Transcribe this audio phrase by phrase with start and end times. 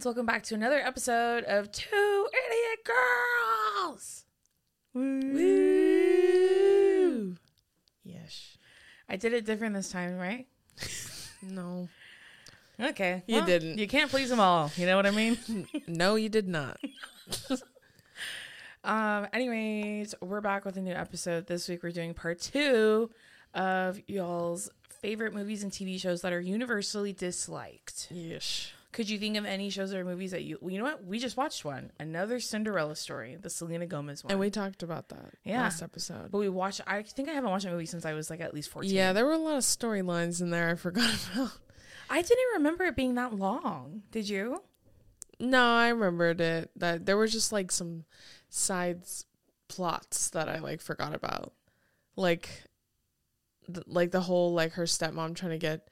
[0.00, 4.24] Friends, welcome back to another episode of Two Idiot Girls.
[4.94, 5.04] Woo!
[8.02, 8.56] Yes.
[9.10, 10.46] I did it different this time, right?
[11.42, 11.88] No.
[12.78, 13.22] Okay.
[13.26, 13.78] You didn't.
[13.78, 14.70] You can't please them all.
[14.76, 15.38] You know what I mean?
[15.86, 16.78] No, you did not.
[18.84, 19.26] um.
[19.32, 21.46] Anyways, we're back with a new episode.
[21.46, 23.10] This week we're doing part two
[23.54, 24.70] of y'all's
[25.00, 28.08] favorite movies and TV shows that are universally disliked.
[28.10, 28.72] Yes.
[28.92, 30.58] Could you think of any shows or movies that you?
[30.60, 31.04] Well, you know what?
[31.04, 34.32] We just watched one, another Cinderella story, the Selena Gomez one.
[34.32, 35.62] And we talked about that Yeah.
[35.62, 36.30] last episode.
[36.32, 36.80] But we watched.
[36.86, 38.92] I think I haven't watched a movie since I was like at least fourteen.
[38.94, 41.52] Yeah, there were a lot of storylines in there I forgot about.
[42.08, 44.02] I didn't remember it being that long.
[44.10, 44.62] Did you?
[45.38, 46.70] No, I remembered it.
[46.74, 48.04] That there were just like some
[48.48, 49.24] sides
[49.68, 51.52] plots that I like forgot about.
[52.16, 52.48] Like
[53.72, 55.88] th- like the whole like her stepmom trying to get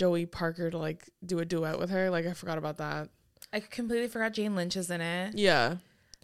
[0.00, 2.08] Joey Parker to like do a duet with her.
[2.08, 3.10] Like I forgot about that.
[3.52, 5.36] I completely forgot Jane Lynch is in it.
[5.36, 5.76] Yeah.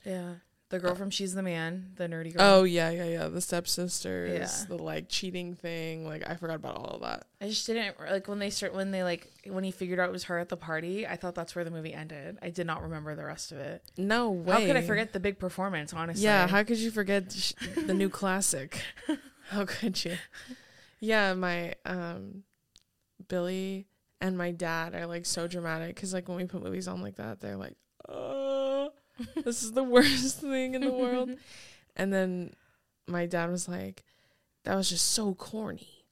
[0.07, 0.37] Yeah,
[0.71, 2.41] the girl from She's the Man, the nerdy girl.
[2.61, 3.29] Oh yeah, yeah, yeah.
[3.29, 4.67] The stepsisters, Yeah.
[4.75, 6.07] the like cheating thing.
[6.07, 7.27] Like I forgot about all of that.
[7.43, 10.13] I just didn't like when they start when they like when he figured out it
[10.13, 11.07] was her at the party.
[11.07, 12.39] I thought that's where the movie ended.
[12.41, 13.83] I did not remember the rest of it.
[13.99, 14.53] No way.
[14.55, 15.93] How could I forget the big performance?
[15.93, 17.53] Honestly, Yeah, how could you forget sh-
[17.85, 18.81] the new classic?
[19.51, 20.17] How could you?
[20.99, 22.45] Yeah, my um
[23.29, 23.87] Billy
[24.21, 27.17] and my dad are like so dramatic cuz like when we put movies on like
[27.17, 27.77] that, they're like,
[28.09, 28.91] "Oh,
[29.45, 31.31] this is the worst thing in the world."
[31.99, 32.53] And then
[33.07, 34.05] my dad was like,
[34.65, 36.05] "That was just so corny."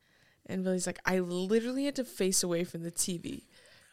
[0.47, 3.43] And Billy's like, "I literally had to face away from the TV."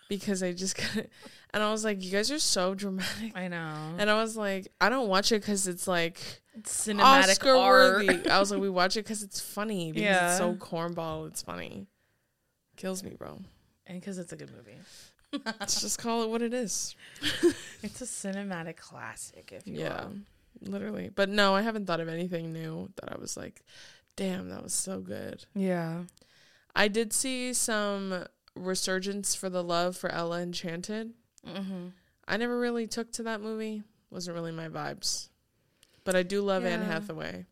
[0.08, 1.06] Because I just got
[1.54, 3.32] and I was like, you guys are so dramatic.
[3.36, 3.96] I know.
[3.98, 6.20] And I was like, I don't watch it because it's like
[6.54, 8.06] It's cinematic Oscar art.
[8.08, 8.30] worthy.
[8.30, 9.92] I was like, we watch it because it's funny.
[9.92, 10.30] Because Yeah.
[10.30, 11.28] it's so cornball.
[11.28, 11.88] It's funny.
[12.82, 13.40] Kills me, bro.
[13.88, 14.78] and because it's a good movie.
[15.60, 16.96] Let's just call it what it is.
[17.84, 20.72] It's a cinematic classic, if you Yeah, will.
[20.72, 21.10] literally.
[21.14, 23.64] But no, I haven't thought of anything new that I was like,
[24.16, 25.46] damn, that was so good.
[25.56, 26.04] Yeah.
[26.76, 28.26] I did see some
[28.56, 31.14] resurgence for the love for Ella Enchanted.
[31.48, 31.88] Mm-hmm.
[32.28, 33.82] I never really took to that movie.
[34.12, 35.30] Wasn't really my vibes.
[36.04, 37.46] But I do love Anne Hathaway.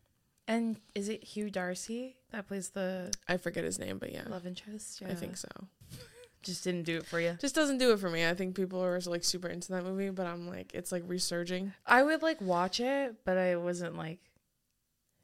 [0.50, 4.46] And is it Hugh Dancy that plays the I forget his name, but yeah, love
[4.46, 5.00] interest?
[5.08, 5.48] I think so.
[6.42, 7.36] Just didn't do it for you.
[7.38, 8.26] just doesn't do it for me.
[8.26, 11.74] I think people are like super into that movie, but I'm like, it's like resurging.
[11.86, 14.20] I would like watch it, but I wasn't like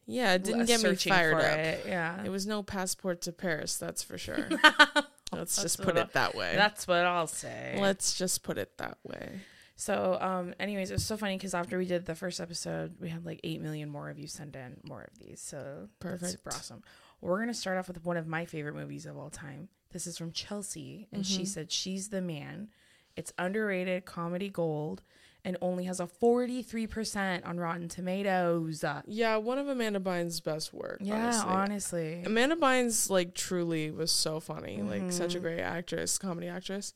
[0.07, 1.59] Yeah, it didn't get me searching fired for up.
[1.59, 1.85] It.
[1.89, 2.23] Yeah.
[2.23, 4.47] It was no passport to Paris, that's for sure.
[5.33, 6.53] Let's just put what it that way.
[6.55, 7.79] That's what I'll say.
[7.81, 9.41] Let's just put it that way.
[9.79, 13.11] So, um, anyways, it was so funny because after we did the first episode, we
[13.11, 15.41] had like eight million more of you send in more of these.
[15.41, 16.47] So that's super Perfect.
[16.57, 16.83] awesome.
[17.21, 19.69] We're gonna start off with one of my favorite movies of all time.
[19.93, 22.69] This is from Chelsea, and she said she's the man.
[23.17, 25.03] It's underrated comedy gold,
[25.45, 28.85] and only has a forty three percent on Rotten Tomatoes.
[29.07, 30.99] Yeah, one of Amanda Bynes' best work.
[31.03, 31.45] Yeah, honestly.
[31.51, 32.23] honestly.
[32.25, 35.39] Amanda Bynes like truly was so funny, like such Mm-hmm.
[35.39, 36.93] a great actress, comedy actress.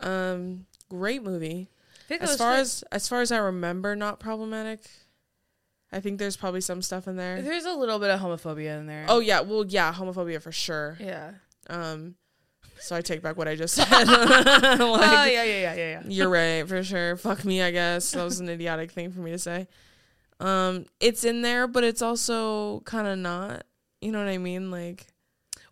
[0.00, 1.68] Um, great movie.
[2.10, 4.80] As far as as far as I remember, not problematic.
[5.92, 7.40] I think there's probably some stuff in there.
[7.40, 9.06] there's a little bit of homophobia in there.
[9.08, 10.96] Oh yeah, well yeah, homophobia for sure.
[11.00, 11.32] yeah.
[11.68, 12.14] Um,
[12.78, 13.86] so I take back what I just said.
[13.90, 16.02] oh yeah, yeah, yeah, yeah, yeah.
[16.06, 17.16] you're right for sure.
[17.16, 19.66] Fuck me, I guess that was an idiotic thing for me to say.
[20.40, 23.64] Um, it's in there, but it's also kind of not.
[24.00, 24.70] You know what I mean?
[24.70, 25.06] Like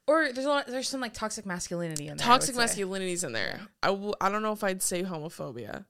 [0.06, 0.66] Or there's a lot.
[0.66, 2.26] There's some like toxic masculinity in there.
[2.26, 3.60] Toxic masculinity's in there.
[3.82, 5.84] I w- I don't know if I'd say homophobia.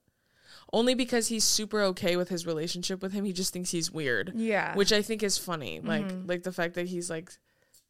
[0.72, 3.24] Only because he's super okay with his relationship with him.
[3.24, 4.74] He just thinks he's weird, Yeah.
[4.74, 5.80] which I think is funny.
[5.80, 6.28] Like Mhm.
[6.28, 7.30] like the fact that he's like,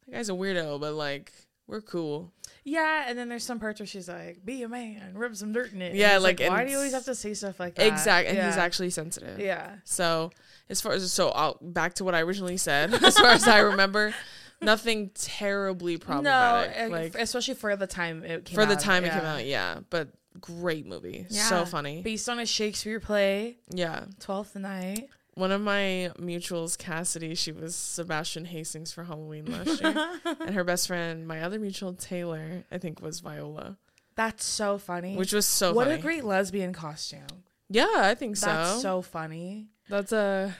[0.05, 1.31] the guy's a weirdo, but like
[1.67, 2.31] we're cool.
[2.63, 5.73] yeah, and then there's some parts where she's like, "Be a man, rub some dirt
[5.73, 7.87] in it." Yeah, like, and why do you always have to say stuff like that?
[7.87, 9.39] Exactly, and he's actually sensitive.
[9.39, 9.77] Yeah.
[9.83, 10.29] So
[10.69, 12.93] as far as so, I'll back to what I originally said.
[13.03, 14.13] As far as I remember,
[14.61, 16.77] nothing terribly problematic.
[16.77, 19.45] No, like especially for the time it came for the out, time it came out,
[19.45, 19.79] yeah.
[19.89, 20.09] But
[20.41, 21.43] great movie, Yeah.
[21.49, 22.01] so funny.
[22.01, 25.09] Based on a Shakespeare play, Yeah, Twelfth Night.
[25.33, 30.63] one of my mutuals, Cassidy, she was Sebastian Hastings for Halloween last year, and her
[30.63, 33.77] best friend, my other mutual Taylor, I think was Viola,
[34.15, 35.15] That's so funny.
[35.17, 35.99] which was so what funny.
[35.99, 37.27] a great lesbian costume.
[37.69, 38.47] yeah, I think so.
[38.47, 39.67] That's so funny.
[39.89, 40.55] That's a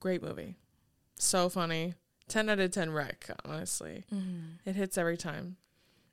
[0.00, 0.56] great movie,
[1.16, 1.94] so funny.
[2.28, 4.04] Ten out of ten wreck, honestly.
[4.12, 4.68] Mm-hmm.
[4.68, 5.56] It hits every time.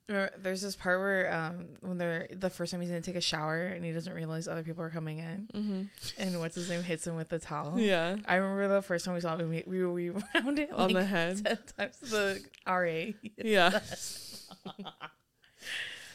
[0.08, 3.64] There's this part where um when they're the first time he's gonna take a shower
[3.64, 5.82] and he doesn't realize other people are coming in Mm-hmm.
[6.22, 7.80] and what's his name hits him with the towel.
[7.80, 10.90] Yeah, I remember the first time we saw it, we we, we round it on
[10.92, 11.44] like the head.
[11.46, 13.14] ten times the RA.
[13.38, 13.80] Yeah,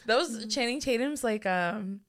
[0.07, 2.01] That was Channing Tatum's like um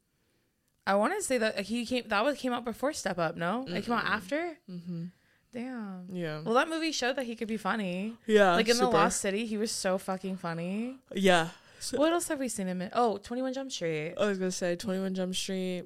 [0.86, 3.64] I want to say that he came that was came out before Step Up, no?
[3.68, 4.56] It came out after?
[4.70, 5.04] mm-hmm.
[5.52, 6.06] Damn.
[6.10, 8.14] yeah, Well, that movie showed that he could be funny.
[8.26, 8.54] yeah.
[8.54, 8.86] like in super.
[8.86, 10.96] The Lost City, he was so fucking funny.
[11.14, 11.48] Yeah.
[11.82, 12.90] So- What else have we seen him in?
[12.92, 14.14] Oh, 21 Jump Street.
[14.18, 15.84] I was gonna say Twenty One Jump Street,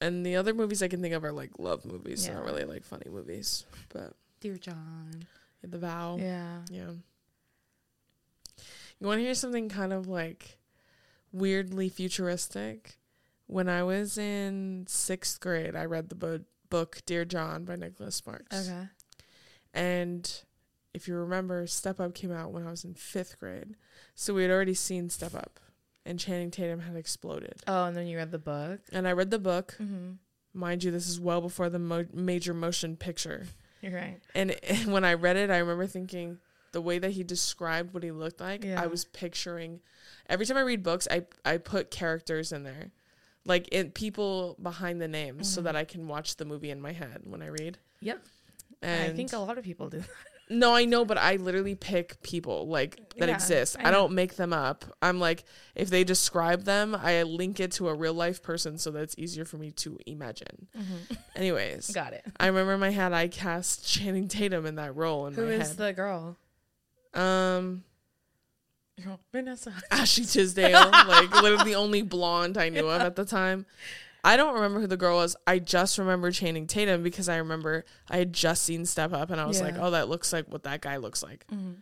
[0.00, 2.34] and the other movies I can think of are like love movies, Yeah.
[2.34, 3.64] not really like funny movies.
[3.90, 5.26] But Dear John.
[5.62, 6.58] The Vow, Yeah.
[6.70, 6.90] yeah.
[8.98, 10.58] You want to hear something kind of like
[11.32, 12.96] weirdly futuristic?
[13.46, 18.14] When I was in sixth grade, I read the bo- book Dear John by Nicholas
[18.16, 18.68] Sparks.
[18.68, 18.88] Okay.
[19.74, 20.42] And
[20.94, 23.76] if you remember, Step Up came out when I was in fifth grade.
[24.14, 25.60] So we had already seen Step Up,
[26.04, 27.60] and Channing Tatum had exploded.
[27.66, 28.80] Oh, and then you read the book.
[28.92, 29.76] And I read the book.
[29.80, 30.12] Mm-hmm.
[30.52, 33.46] Mind you, this is well before the mo- major motion picture.
[33.82, 34.18] You're right.
[34.34, 36.38] And, and when I read it, I remember thinking
[36.72, 38.82] the way that he described what he looked like, Yeah.
[38.82, 39.80] I was picturing.
[40.28, 42.90] Every time I read books, I, I put characters in there.
[43.46, 45.64] Like in people behind the names so Mhm.
[45.64, 47.78] that I can watch the movie in my head when I read.
[48.00, 48.22] Yep.
[48.82, 50.02] And I think a lot of people do.
[50.52, 53.76] No, I know, but I literally pick people like that Yeah, exist.
[53.78, 54.84] I I, don't make them up.
[55.00, 55.44] I'm like,
[55.76, 59.14] if they describe them, I link it to a real life person so that it's
[59.16, 60.66] easier for me to imagine.
[61.36, 62.26] Anyways, Got it.
[62.40, 65.52] I remember in my head I cast Channing Tatum in that role in Who my
[65.52, 65.76] is head.
[65.76, 66.36] the girl?
[67.14, 67.84] um,
[69.32, 69.72] Vanessa.
[69.90, 73.64] Ashley Tisdale, like literally the only blonde I knew of at the time.
[74.22, 75.36] I don't remember who the girl was.
[75.46, 79.40] I just remember Channing Tatum because I remember I had just seen Step Up and
[79.40, 81.46] I was like, oh, that looks like what that guy looks like.
[81.52, 81.72] Mm-hmm.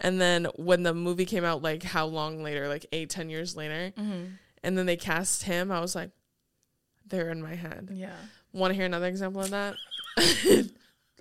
[0.00, 3.54] And then when the movie came out, like how long later, like eight, ten years
[3.56, 4.24] later, Mm-hmm.
[4.64, 6.10] and then they cast him, I was like,
[7.06, 7.90] they're in my head.
[7.92, 8.10] Yeah.
[8.52, 9.74] Want to hear another example of that?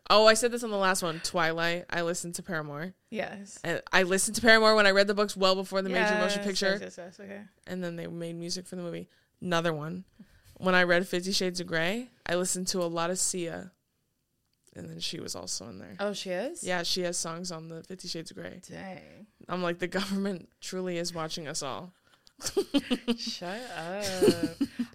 [0.09, 1.85] oh, I said this on the last one, Twilight.
[1.89, 3.59] I listened to Paramore, Yes.
[3.63, 6.43] and I listened to Paramore when I read the books well before the major motion
[6.43, 7.41] picture, Yes, yes, yes, okay.
[7.67, 9.07] and then they made music for the movie.
[9.41, 10.03] Another one,
[10.57, 13.71] when I read Fifty Shades of Grey, I listened to a lot of Sia,
[14.75, 15.95] and then she was also in there.
[15.99, 16.63] Oh, she is?
[16.63, 18.61] Yeah, she has songs on the Fifty Shades of Grey.
[18.69, 19.27] Dang.
[19.49, 21.93] I'm like, the government truly is watching us all.
[23.17, 24.03] Shut up.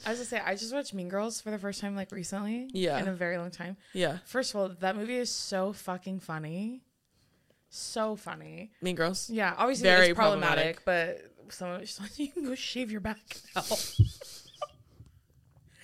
[0.06, 2.68] I was gonna say, I just watched Mean Girls for the first time like recently.
[2.72, 2.98] Yeah.
[2.98, 3.76] In a very long time.
[3.92, 6.82] Yeah, First of all, that movie is so fucking funny.
[7.70, 8.72] So funny.
[8.82, 9.28] Mean Girls.
[9.30, 13.18] Yeah, obviously Very it's problematic, but someone just like you can go shave your back
[13.54, 13.62] now.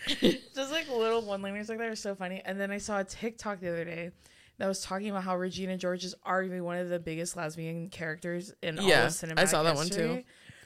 [0.54, 2.42] just like little one-liners like that are so funny.
[2.44, 4.10] And then I saw a TikTok the other day
[4.58, 8.52] that was talking about how Regina George is arguably one of the biggest lesbian characters
[8.62, 10.22] in all Yeah, of cinematic I saw that one too.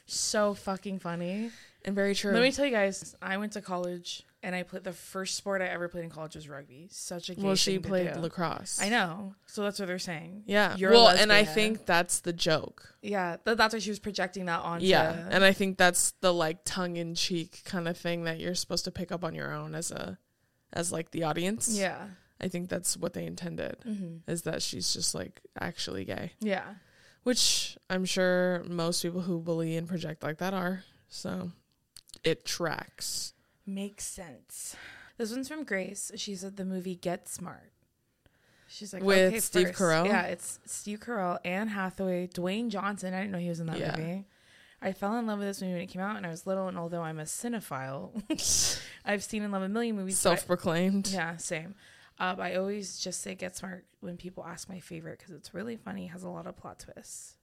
[0.07, 1.51] So fucking funny.
[1.85, 2.33] And very true.
[2.33, 5.63] Let me tell you guys, I went to college and I played the first sport
[5.63, 6.89] I ever played in college was rugby.
[6.91, 8.21] Such a gay well, she played do.
[8.21, 8.79] lacrosse.
[8.81, 9.35] I know.
[9.47, 10.45] So that's what they're saying.
[10.47, 10.77] Yeah.
[10.77, 12.95] You're well, and I think that's the joke.
[13.03, 14.87] Yeah, th- that's why she was projecting that onto.
[14.87, 15.29] Yeah.
[15.31, 18.85] And I think that's the like tongue in cheek kind of thing that you're supposed
[18.85, 20.19] to pick up on your own as a
[20.73, 21.77] as like the audience.
[21.77, 22.07] yeah,
[22.41, 24.31] I think that's what they intended mm-hmm.
[24.31, 26.75] is that she's just like actually gay, yeah.
[27.25, 30.85] which I'm sure most people who bully and project like that are.
[31.09, 31.51] So
[32.23, 33.33] it tracks.
[33.69, 34.75] Makes sense.
[35.19, 36.11] This one's from Grace.
[36.17, 37.71] She said the movie Get Smart.
[38.67, 40.07] She's like With okay, Steve first- Carell?
[40.07, 43.13] Yeah, it's Steve Carell, Anne Hathaway, Dwayne Johnson.
[43.13, 43.95] I didn't know he was in that Yeah.
[43.97, 44.27] movie.
[44.81, 46.69] I fell in love with this movie when it came out, and I was little.
[46.69, 50.19] And although I'm a cinephile, I've seen and loved a million movies.
[50.19, 51.09] Self proclaimed.
[51.09, 51.75] Yeah, same.
[52.19, 55.77] Um, I always just say Get Smart when people ask my favorite because it's really
[55.77, 57.35] funny, has a lot of plot twists.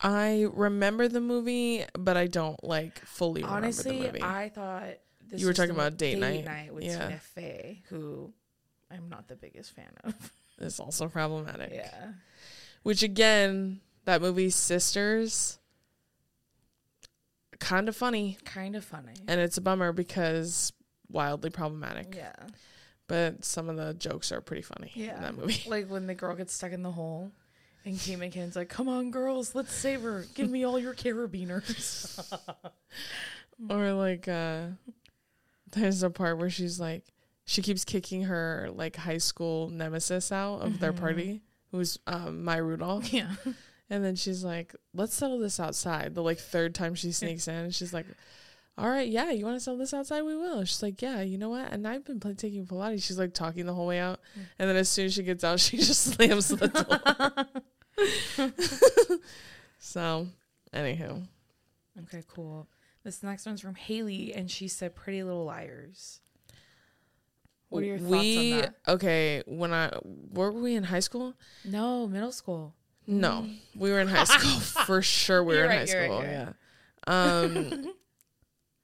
[0.00, 4.34] I remember the movie, but I don't like fully Honestly, remember the movie.
[4.36, 4.84] I thought
[5.28, 6.72] this You were talking about date night.
[6.72, 7.06] with Yeah.
[7.08, 8.32] Tina Fey, who
[8.90, 10.14] I'm not the biggest fan of.
[10.60, 11.70] It's also problematic.
[11.72, 12.12] yeah.
[12.82, 15.58] Which again, that movie Sisters,
[17.60, 19.14] kind of funny, Kind of funny.
[19.28, 20.72] and it's a bummer because
[21.08, 22.14] wildly problematic.
[22.16, 22.32] yeah.
[23.06, 25.16] But some of the jokes are pretty funny Yeah.
[25.16, 25.62] in that movie.
[25.68, 27.30] Like when the girl gets stuck in the hole
[27.88, 30.24] and Kate McKinnon's like, Come on, girls, let's save her.
[30.34, 32.32] Give me all your carabiners.
[33.68, 34.62] or like uh
[35.72, 37.04] there's a part where she's like
[37.44, 41.00] she keeps kicking her like high school nemesis out of their Mhm.
[41.00, 41.42] party
[41.72, 43.34] who's um Maya Rudolph yeah.
[43.90, 47.70] and then she's like let's settle this outside the like third time she sneaks in
[47.72, 48.06] she's like
[48.78, 51.36] all right yeah you want to settle this outside we will she's like yeah you
[51.36, 54.20] know what and I've been pl- taking Pilates she's like talking the whole way out
[54.38, 54.42] Mm.
[54.60, 57.62] and then as soon as she gets out she just slams the door
[59.78, 60.28] so
[60.72, 61.26] anywho
[62.04, 62.68] Okay, cool.
[63.02, 66.20] This next one's from Haley, and she said "Pretty Little Liars."
[67.70, 68.74] What are your thoughts we on that?
[68.88, 71.34] okay when i were we in high school
[71.66, 72.74] No, middle school.
[73.06, 76.30] no we were in high school for sure we were You're in high school right,
[76.30, 76.52] yeah
[77.06, 77.92] um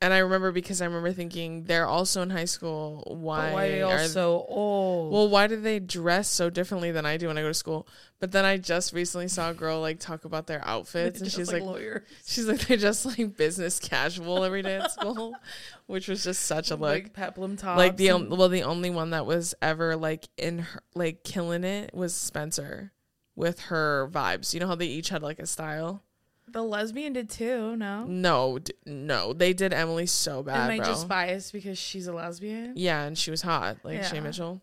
[0.05, 3.71] and i remember because i remember thinking they're also in high school why, why are
[3.71, 5.13] they all are so old?
[5.13, 7.87] well why do they dress so differently than i do when i go to school
[8.21, 11.53] but then i just recently saw a girl like talk about their outfits and she's
[11.53, 12.03] like lawyers.
[12.25, 15.35] she's like they're just like business casual every day at school
[15.87, 17.77] which was just such a look like peplum top.
[17.77, 21.95] like the well the only one that was ever like in her like killing it
[21.95, 22.93] was Spencer
[23.37, 24.55] with her vibes.
[24.55, 26.03] You know how they each had like a style?
[26.47, 27.77] The lesbian did too.
[27.77, 30.87] No, No, d- no, they did Emily so bad, am I bro.
[30.87, 32.75] just biased because she's a lesbian?
[32.77, 34.61] yeah, and she was hot, like Shay Mitchell.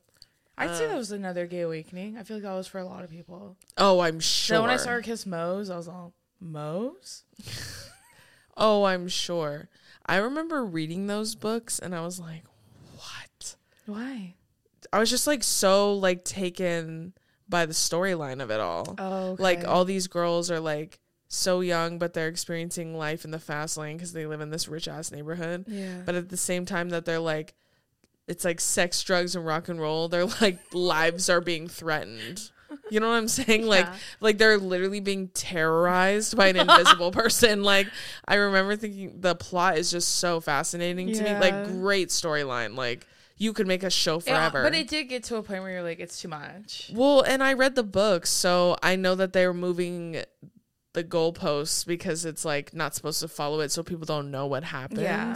[0.58, 2.18] I'd say Uh, that was another gay awakening.
[2.18, 3.58] I feel like that was for a lot of people.
[3.78, 4.58] Oh, I'm sure.
[4.58, 7.24] So when I saw her kiss Mose, I was all Mose.
[8.58, 9.70] oh, I'm sure.
[10.06, 12.44] I remember reading those books, and I was like,
[12.98, 13.56] what?
[13.86, 14.36] Why?
[14.94, 17.14] I was just like so like taken
[17.48, 18.96] by the storyline of it all.
[18.98, 21.00] Oh, like all these girls are like
[21.34, 24.68] so young but they're experiencing life in the fast lane because they live in this
[24.68, 25.64] rich ass neighborhood.
[25.68, 26.02] Yeah.
[26.06, 27.54] but at the same time that they're like
[28.28, 32.52] it's like sex drugs and rock and roll their like lives are being threatened.
[32.90, 33.66] You know what i'm saying?
[33.66, 33.96] Like Yeah.
[34.20, 37.64] like they're literally being terrorized by an invisible person.
[37.64, 37.88] Like
[38.28, 41.34] i remember thinking the plot is just so fascinating to me.
[41.40, 42.76] Like great storyline.
[42.76, 43.08] Like
[43.38, 44.64] you could make a show Yeah, forever.
[44.64, 46.92] but it did get to a point where you're like, it's too much.
[46.94, 50.22] well, and I read the books, so I know that they're moving
[50.94, 54.64] the goalposts because it's like not supposed to follow it, so people don't know what
[54.64, 55.02] happens.
[55.02, 55.36] Yeah.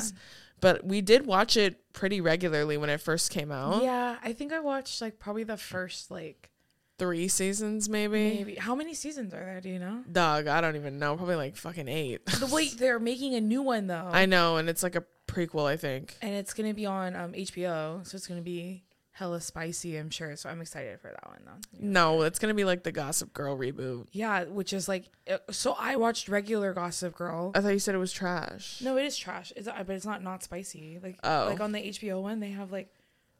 [0.62, 3.84] But we did watch it pretty regularly when it first came out.
[3.84, 6.52] Yeah, I think I watched like probably the first like
[6.98, 8.36] Three seasons, maybe.
[8.36, 8.56] maybe.
[8.56, 9.60] How many seasons are there?
[9.60, 10.06] Do you know?
[10.10, 11.18] Dog, I don't even know.
[11.18, 12.26] Probably like fucking eight.
[12.26, 15.66] The wait, they're making a new one though, I know, and it's like a prequel,
[15.66, 16.16] I think.
[16.22, 18.84] and it's gonna be on um, HBO, so it's gonna be
[19.16, 19.96] hella spicy.
[19.96, 20.36] I'm sure.
[20.36, 21.80] So I'm excited for that one though.
[21.80, 24.08] No, it's gonna be like the Gossip Girl reboot.
[24.12, 27.52] Yeah, which is like, uh, so I watched regular Gossip Girl.
[27.56, 28.82] I thought you said it was trash.
[28.82, 29.54] No, it is trash.
[29.56, 31.00] It's but it's not not spicy.
[31.02, 31.48] Like Oh.
[31.50, 32.94] like on the HBO one, they have like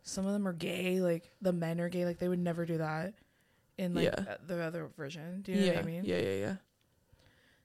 [0.04, 1.02] some of them are gay.
[1.02, 2.06] Like the men are gay.
[2.06, 3.14] Like they would never do that
[3.78, 4.24] in like Yeah.
[4.32, 5.42] uh, the other version.
[5.42, 6.06] Do you know yeah, what I mean?
[6.06, 6.56] yeah, yeah, yeah.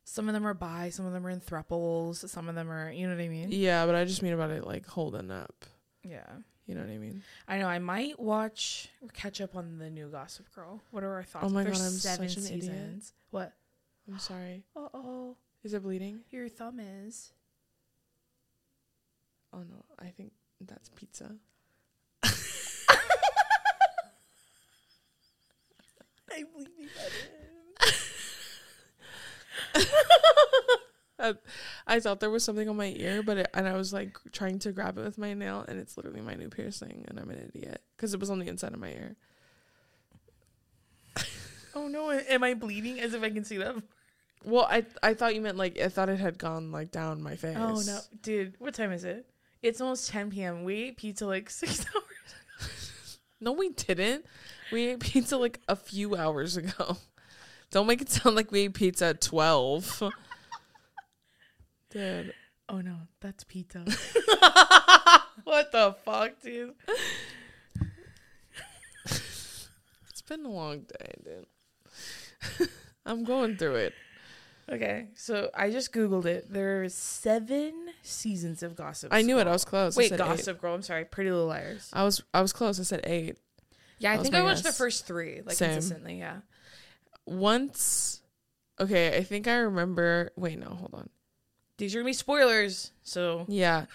[0.02, 0.90] Some of them are bi.
[0.90, 2.29] Some of them are in thruples.
[2.29, 2.90] Some of them are.
[2.90, 3.52] You know what I mean?
[3.52, 5.64] Yeah, but I just mean about it like holding up.
[6.02, 6.26] Yeah.
[6.70, 7.24] You know what I mean?
[7.48, 7.66] I know.
[7.66, 10.80] I might watch or catch up on the new Gossip Girl.
[10.92, 11.44] What are our thoughts?
[11.44, 12.62] Oh my There's God, I'm seven such an idiot.
[12.62, 13.12] seasons.
[13.32, 13.52] What?
[14.08, 14.62] I'm sorry.
[14.76, 15.36] Uh oh.
[15.64, 16.20] Is it bleeding?
[16.30, 17.32] Your thumb is.
[19.52, 21.34] Oh no, I think that's pizza.
[22.22, 22.28] I
[26.54, 26.88] believe you
[31.86, 34.58] I, thought there was something on my ear, but it, and I was like trying
[34.60, 37.50] to grab it with my nail, and it's literally my new piercing, and I'm an
[37.54, 39.16] idiot because it was on the inside of my ear.
[41.72, 42.10] Oh no!
[42.10, 42.98] Am I bleeding?
[42.98, 43.76] As if I can see that.
[44.44, 47.36] Well, I I thought you meant like I thought it had gone like down my
[47.36, 47.56] face.
[47.56, 48.56] Oh no, dude!
[48.58, 49.26] What time is it?
[49.62, 50.64] It's almost 10 p.m.
[50.64, 53.18] We ate pizza like six hours.
[53.40, 54.24] no, we didn't.
[54.72, 56.96] We ate pizza like a few hours ago.
[57.70, 60.02] Don't make it sound like we ate pizza at twelve.
[61.90, 62.35] Dude,
[62.68, 63.80] Oh no, that's pizza.
[65.44, 66.75] what the fuck, dude?
[70.09, 72.68] it's been a long day, dude.
[73.06, 73.94] I'm going through it.
[74.70, 76.52] Okay, so I just googled it.
[76.52, 79.12] There are seven seasons of Gossip.
[79.12, 79.49] I knew it.
[79.49, 79.97] I was close.
[79.97, 80.25] I Wait, said eight.
[80.28, 80.75] Gossip Girl.
[80.75, 81.90] I'm sorry, Pretty Little Liars.
[81.92, 82.78] I was I was close.
[82.78, 83.37] I said eight.
[83.99, 85.70] Yeah, I That think I watched the first three like Same.
[85.73, 86.18] consistently.
[86.18, 86.37] Yeah.
[87.26, 88.23] Once,
[88.78, 90.30] okay, I think I remember.
[90.37, 91.11] Wait, no, hold on.
[91.80, 92.92] These are gonna be spoilers.
[93.02, 93.87] So Yeah,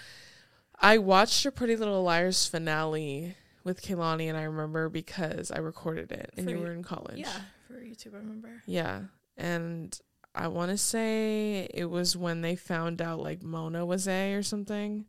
[0.80, 6.12] I watched a Pretty Little Liars finale with Kaylani, and I remember because I recorded
[6.12, 7.18] it, and For you you- were in college.
[7.20, 8.62] Yeah, for YouTube, I remember.
[8.66, 9.04] Yeah.
[9.38, 9.98] And
[10.34, 14.44] I want to say it was when they found out like Mona was A or
[14.44, 15.06] something.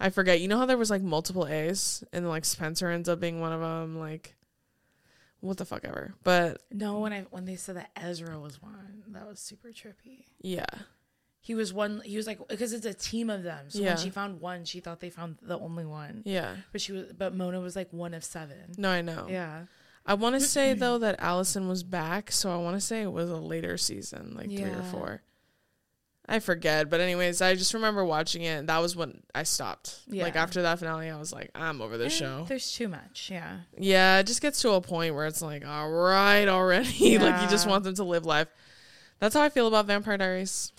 [0.00, 0.40] I forget.
[0.40, 3.52] You know how there was like multiple A's and like Spencer ends up being one
[3.52, 3.98] of them.
[4.00, 4.34] Like,
[5.40, 6.14] what the fuck ever.
[6.24, 10.24] But No, when I when they said that Ezra was one, that was super trippy.
[10.40, 10.66] yeah,
[11.44, 12.00] He was one.
[12.04, 13.66] He was like because it's a team of them.
[13.68, 13.88] So Yeah.
[13.88, 16.22] when she found one, she thought they found the only one.
[16.24, 16.54] yeah.
[16.70, 17.12] But she was.
[17.12, 18.72] But Mona was like one of seven.
[18.78, 19.26] No, I know.
[19.28, 19.64] Yeah.
[20.06, 23.10] I want to say though that Allison was back, so I want to say it
[23.12, 25.22] was a later season, like three or four.
[26.28, 28.50] I forget, but anyways, I just remember watching it.
[28.60, 29.98] And that was when I stopped.
[30.06, 30.22] yeah.
[30.22, 32.44] Like after that finale, I was like, I'm over this Eh, show.
[32.48, 33.28] There's too much.
[33.30, 33.56] Yeah.
[33.76, 37.18] Yeah, it just gets to a point where it's like, all right, already.
[37.18, 38.46] like you just want them to live life.
[39.18, 40.72] That's how I feel about Vampire Diaries.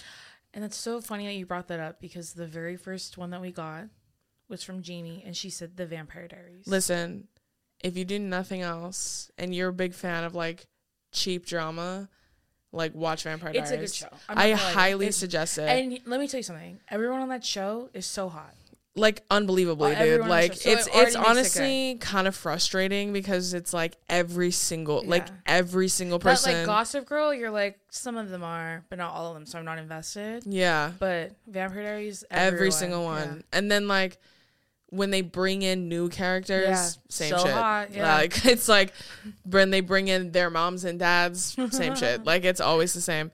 [0.53, 3.41] And it's so funny that you brought that up because the very first one that
[3.41, 3.86] we got
[4.48, 6.67] was from Jamie, and she said the Vampire Diaries.
[6.67, 7.27] Listen,
[7.83, 10.67] if you do nothing else and you're a big fan of like
[11.12, 12.10] cheap drama,
[12.72, 13.72] like watch Vampire Diaries.
[13.72, 14.17] it's a good show.
[14.29, 15.63] I highly suggest it.
[15.63, 16.79] And let me tell you something.
[16.89, 18.53] Everyone on that show is so hot.
[18.96, 19.98] Like unbelievably, Oh, dude.
[19.98, 20.54] everyone on the Like.
[20.54, 25.88] So it's it it's honestly kind of frustrating because it's like every single like every
[25.88, 26.54] single But person.
[26.54, 29.46] like Gossip Girl, you're like some of them are, but not all of them.
[29.48, 30.44] So I'm not invested.
[30.46, 30.92] yeah.
[31.00, 33.08] But Vampire Diaries, every everyone, single yeah.
[33.08, 33.44] one.
[33.52, 34.20] And then like
[34.90, 37.52] when they bring in new characters, Yeah, same so shit.
[37.52, 38.14] hot, yeah.
[38.16, 38.94] Like it's like
[39.44, 42.24] when they bring in their moms and dads, same shit.
[42.26, 43.32] Like it's always the same.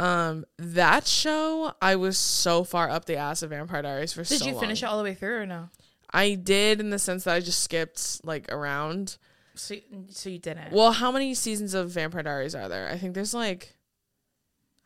[0.00, 4.38] Um, that show, I was so far up the ass of Vampire Diaries for Did
[4.38, 5.68] so you finish it all the way through or no?
[6.10, 9.18] I did in the sense that I just skipped like around.
[9.54, 9.74] So,
[10.08, 10.72] so you didn't.
[10.72, 12.88] Well, how many seasons of Vampire Diaries are there?
[12.88, 13.76] I think there's like,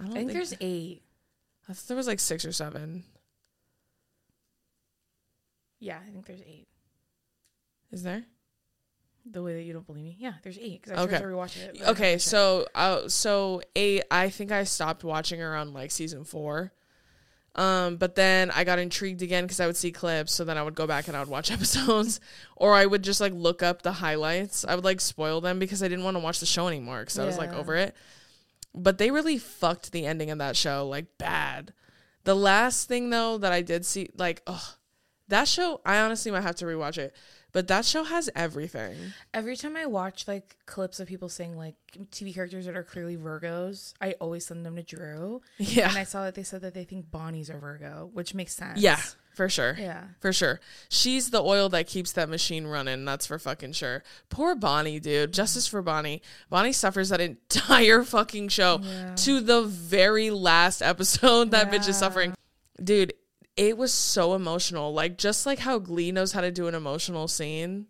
[0.00, 1.02] I I think think, there's eight.
[1.68, 3.04] I thought there was like six or seven.
[5.78, 6.66] Yeah, I think there's eight.
[7.92, 8.24] Is there?
[9.26, 10.16] The way that you don't believe me.
[10.18, 11.18] Yeah, there's eight because I Okay.
[11.18, 11.80] tried to rewatch it.
[11.82, 14.04] Okay, so uh, so eight.
[14.10, 16.72] I think I stopped watching around like season four.
[17.56, 20.62] Um, but then I got intrigued again because I would see clips, so then I
[20.62, 22.18] would go back and I would watch episodes,
[22.56, 24.64] or I would just like look up the highlights.
[24.64, 27.18] I would like spoil them because I didn't want to watch the show anymore because
[27.18, 27.94] I was like over it.
[28.74, 31.72] But they really fucked the ending of that show like bad.
[32.24, 34.74] The last thing though that I did see, like, oh,
[35.28, 37.14] that show, I honestly might have to rewatch it.
[37.54, 38.94] But that show has everything.
[39.32, 41.76] Every time I watch like clips of people saying like
[42.10, 45.40] TV characters that are clearly Virgos, I always send them to Drew.
[45.58, 45.88] Yeah.
[45.88, 48.80] And I saw that they said that they think Bonnie's a Virgo, which makes sense.
[48.80, 48.98] Yeah,
[49.34, 49.76] for sure.
[49.78, 50.02] Yeah.
[50.20, 50.60] For sure.
[50.88, 53.04] She's the oil that keeps that machine running.
[53.04, 54.02] That's for fucking sure.
[54.30, 55.32] Poor Bonnie, dude.
[55.32, 56.22] Justice for Bonnie.
[56.50, 59.14] Bonnie suffers that entire fucking show Yeah.
[59.14, 61.52] to the very last episode.
[61.52, 62.34] That bitch is suffering.
[62.82, 63.12] Dude,
[63.56, 64.92] it was so emotional.
[64.92, 67.86] Like, just like how Glee knows how to do an emotional scene,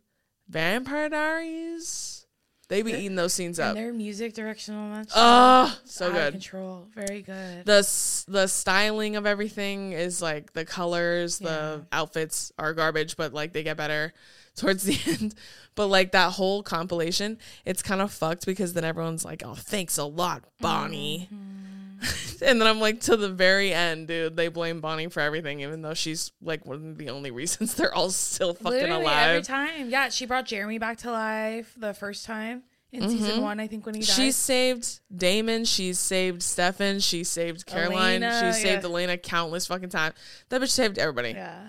[0.48, 2.27] Vampire Diaries,
[2.68, 3.74] they be eating those scenes And up.
[3.74, 5.09] their music direction on that.
[5.14, 6.33] Oh, so good.
[6.33, 6.88] control.
[6.94, 7.64] Very good.
[7.66, 7.87] the
[8.29, 11.98] the styling of everything is like the colors, the Yeah.
[11.98, 14.12] outfits are garbage, but like they get better
[14.57, 15.35] towards the end.
[15.74, 19.98] But like that whole compilation, it's kind of fucked because then everyone's like, "Oh, thanks
[19.98, 21.63] a lot, Bonnie." Mm-hmm.
[22.43, 25.83] and then I'm like, to the very end, dude, they blame Bonnie for everything, even
[25.83, 29.29] though she's like one of the only reasons they're all still fucking Literally alive.
[29.29, 29.90] every time.
[29.90, 32.62] Yeah, she brought Jeremy back to life the first time
[32.95, 33.11] in mm-hmm.
[33.11, 34.14] season one, I think when he died.
[34.14, 35.64] She's saved Damon.
[35.64, 37.01] she saved Stefan.
[37.01, 38.23] She saved Caroline.
[38.23, 38.88] Elena, she saved yeah.
[38.88, 40.14] Elena countless fucking times.
[40.49, 41.31] That bitch saved everybody.
[41.31, 41.69] yeah.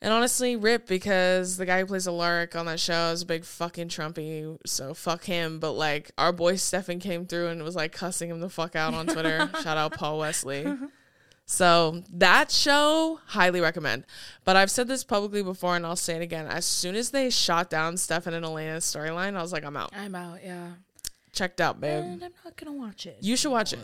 [0.00, 3.44] And honestly, rip because the guy who plays Alaric on that show is a big
[3.44, 5.58] fucking Trumpy, so fuck him.
[5.58, 8.94] But like our boy Stefan came through and was like cussing him the fuck out
[8.94, 9.50] on Twitter.
[9.62, 10.72] Shout out Paul Wesley.
[11.46, 14.04] So that show, highly recommend.
[14.44, 16.46] But I've said this publicly before and I'll say it again.
[16.46, 19.90] As soon as they shot down Stefan and Elena's storyline, I was like, I'm out.
[19.96, 20.72] I'm out, yeah.
[21.32, 22.04] Checked out, babe.
[22.04, 23.16] And I'm not gonna watch it.
[23.20, 23.80] You should watch it.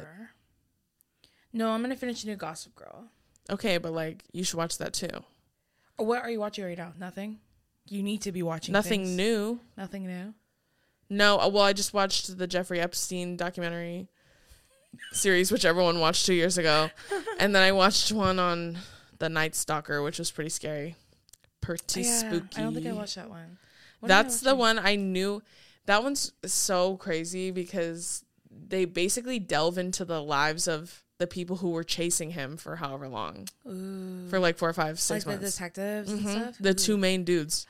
[1.53, 3.07] No, I'm gonna finish new Gossip Girl.
[3.51, 5.25] Okay, but like you should watch that too.
[5.97, 6.93] What are you watching right now?
[6.99, 7.39] Nothing.
[7.89, 9.17] You need to be watching Nothing things.
[9.17, 9.61] new.
[9.77, 10.35] Nothing new.
[11.11, 14.09] No, uh, well, I just watched the Jeffrey Epstein documentary
[15.13, 16.91] series, which everyone watched two years ago,
[17.39, 18.79] and then I watched one on
[19.19, 20.97] the Night Stalker, which was pretty scary,
[21.61, 22.57] pretty Yeah, spooky.
[22.57, 23.59] I don't think I watched that one.
[24.01, 25.43] What That's the one I knew.
[25.87, 31.71] That one's so crazy because they basically delve into the lives of the people who
[31.71, 34.27] were chasing him for however long, Ooh.
[34.29, 36.31] for like four, or five, like six the detectives and Mhm.
[36.31, 36.57] stuff.
[36.59, 37.67] The two main dudes.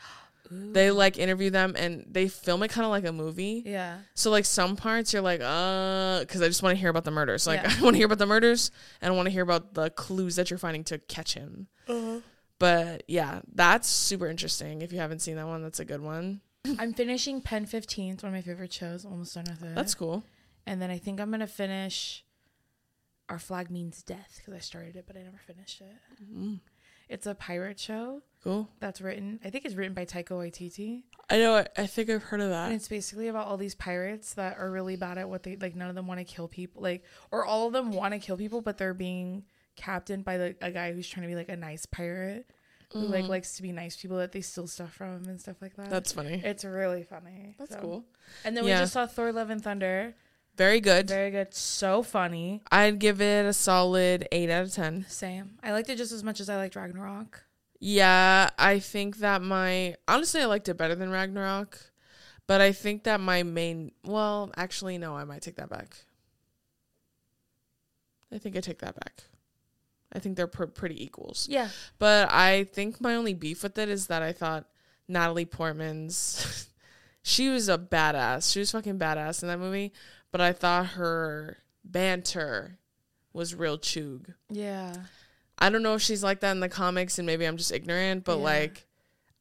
[0.51, 3.63] They like interview them and they film it kind of like a movie.
[3.65, 3.99] Yeah.
[4.15, 7.11] So like some parts you're like, uh, because I just want to hear about the
[7.11, 7.47] murders.
[7.47, 7.75] Like Yeah.
[7.79, 10.37] I want to hear about the murders and I want to hear about the clues
[10.37, 11.69] that you're finding to catch him.
[11.89, 12.21] Uh-huh.
[12.59, 14.83] But yeah, that's super interesting.
[14.83, 16.41] If you haven't seen that one, that's a good one.
[16.79, 18.15] I'm finishing Pen 15.
[18.15, 19.05] It's one of my favorite shows.
[19.05, 19.75] Almost done with it.
[19.75, 20.25] That's cool.
[20.67, 22.24] And then I think I'm gonna finish
[23.29, 25.95] Our Flag Means Death because I started it but I never finished it.
[26.33, 26.61] Mm,
[27.09, 28.69] It's a pirate show cool.
[28.81, 29.41] that's written.
[29.45, 31.57] I think it's written by Taika Waititi, I know.
[31.57, 32.67] I, I think I've heard of that.
[32.67, 35.75] and it's basically about all these pirates that are really bad at what they like.
[35.75, 38.37] None of them want to kill people, like, or all of them want to kill
[38.37, 39.45] people, but they're being
[39.77, 42.47] captained by like a guy who's trying to be like a nice pirate
[42.93, 43.29] who like Mhm.
[43.29, 45.91] likes to be nice people that they steal stuff from and stuff like that.
[45.91, 46.41] That's funny.
[46.45, 47.57] it's really funny.
[47.59, 48.05] That's So- cool.
[48.45, 48.75] And then Yeah.
[48.77, 50.15] we just saw Thor: Love and Thunder.
[50.57, 51.09] Very good.
[51.09, 51.53] Very good.
[51.55, 52.63] So funny.
[52.71, 55.05] I'd give it a solid eight out of ten.
[55.09, 55.59] Same.
[55.63, 57.45] I liked it just as much as I liked Ragnarok.
[57.81, 61.79] Yeah, I think that my honestly I liked it better than Ragnarok,
[62.47, 65.97] but I think that my main well, actually no, I might take that back.
[68.33, 69.25] I think I take that back.
[70.13, 71.49] I think they're pr- pretty equals.
[71.51, 71.69] Yeah.
[71.99, 74.69] But I think my only beef with it is that I thought
[75.09, 76.69] Natalie Portman's
[77.23, 78.53] she was a badass.
[78.53, 79.93] She was fucking badass in that movie,
[80.35, 82.81] but I thought her banter
[83.33, 84.33] was real chug.
[84.51, 84.93] Yeah.
[85.61, 88.25] I don't know if she's like that in the comics and maybe I'm just ignorant,
[88.25, 88.43] but Yeah.
[88.45, 88.87] like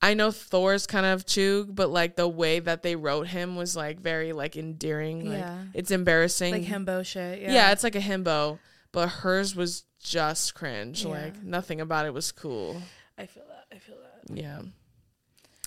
[0.03, 3.75] I know Thor's kind of chug, but like the way that they wrote him was
[3.75, 5.27] like very like endearing.
[5.29, 5.63] Like Yeah.
[5.73, 6.53] it's embarrassing.
[6.53, 7.41] Like himbo shit.
[7.41, 7.53] Yeah.
[7.53, 7.71] Yeah.
[7.71, 8.59] it's like a himbo,
[8.91, 11.05] but hers was just cringe.
[11.05, 11.09] Yeah.
[11.09, 12.79] Like nothing about it was cool.
[13.17, 13.65] I feel that.
[13.75, 14.37] I feel that.
[14.37, 14.61] Yeah.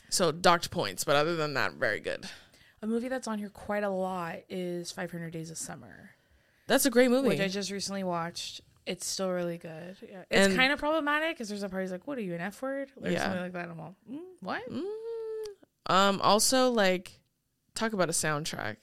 [0.08, 2.26] So docked points, but other than that, very good.
[2.82, 6.10] A movie that's on here quite a lot is 500 Days of Summer,
[6.66, 7.28] That's a great movie.
[7.28, 8.60] which I just recently watched.
[8.84, 9.96] It's still really good.
[10.08, 10.22] Yeah.
[10.30, 12.60] It's kind of problematic because there's a part he's like, "What are you an F
[12.62, 13.22] word?" or Yeah.
[13.24, 13.68] something like that.
[13.68, 14.84] I'm all, mm, "What?" Mm,
[15.86, 16.20] um.
[16.20, 17.18] Also, like,
[17.74, 18.76] talk about a soundtrack.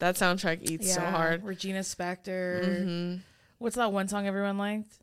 [0.00, 1.44] That soundtrack eats so hard.
[1.44, 2.82] Regina Spektor.
[2.84, 3.16] hmm
[3.58, 4.98] What's that one song everyone liked?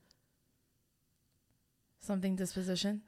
[1.99, 3.03] Something disposition.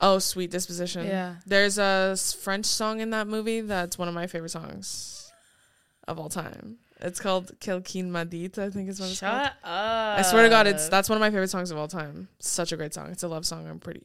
[0.00, 1.06] Oh, Sweet Disposition.
[1.06, 1.36] Yeah.
[1.46, 5.32] There's a French song in that movie that's one of my favorite songs
[6.08, 6.78] of all time.
[7.00, 9.42] It's called Quelqu'un m'a dit, I think is what it's called.
[9.42, 10.18] Shut up.
[10.18, 12.28] I swear to God, it's that's one of my favorite songs of all time.
[12.38, 13.10] Such a great song.
[13.10, 13.68] It's a love song.
[13.68, 14.02] I'm pretty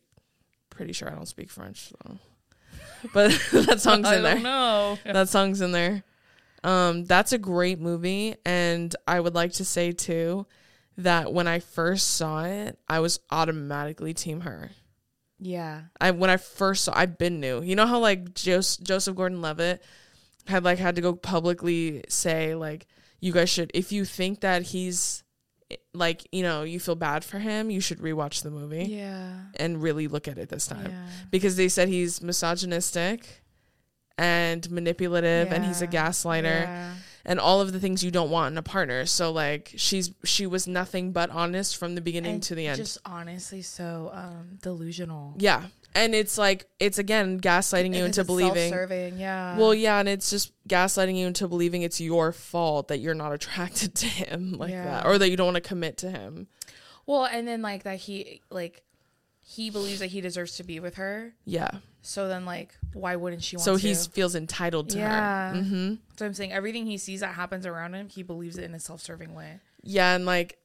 [0.69, 2.17] pretty sure I don't speak French, so.
[3.13, 4.35] but that song's in there.
[4.35, 4.97] don't know.
[5.05, 6.03] that song's in there.
[6.63, 10.45] Um, that's a great movie, and I would like to say too
[10.97, 14.71] that when I first saw it, I was automatically team her.
[15.39, 15.83] Yeah.
[16.01, 17.61] I when I first saw, I've been new.
[17.61, 19.83] You know how like Jos- Joseph Gordon-Levitt
[20.47, 22.87] had like had to go publicly say like
[23.21, 25.23] you guys should if you think that he's
[25.93, 29.41] like you know you feel bad for him, you should rewatch the movie Yeah.
[29.55, 31.05] and really look at it this time Yeah.
[31.31, 33.43] because they said he's misogynistic
[34.17, 35.91] and manipulative and he's a Yeah.
[36.09, 36.93] gaslighter Yeah.
[37.29, 39.05] And all of the things you don't want in a partner.
[39.05, 42.77] So like she's she was nothing but honest from the beginning And to the end.
[42.77, 45.35] Just honestly so um delusional.
[45.37, 45.63] yeah.
[45.95, 49.57] And it's like it's again gaslighting you into it's believing self-serving, yeah.
[49.57, 53.31] Well, yeah, and it's just gaslighting you into believing it's your fault that you're not
[53.37, 54.83] attracted to him like Yeah.
[54.85, 56.47] that or that you don't want to commit to him.
[57.07, 58.83] well, and then like that he like
[59.51, 61.33] he believes that he deserves to be with her.
[61.43, 61.71] Yeah.
[62.03, 63.87] So then like why wouldn't she want to So to?
[63.87, 65.53] he feels entitled to Yeah.
[65.55, 65.61] her.
[65.63, 68.75] hmm So I'm saying everything he sees that happens around him, he believes it in
[68.75, 69.59] a self-serving way.
[69.81, 70.59] Yeah, and like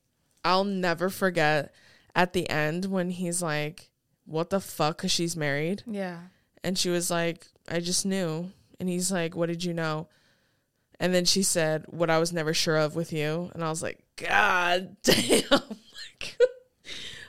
[0.45, 1.73] I'll never forget
[2.15, 3.91] at the end when he's like,
[4.27, 6.19] "What the fuck?" Because she's married, Yeah.
[6.63, 10.09] and she was like, "I just knew," and he's like, "What did you know?"
[11.01, 13.83] And then she said, "What I was never sure of with you," and I was
[13.83, 15.79] like, "God damn!"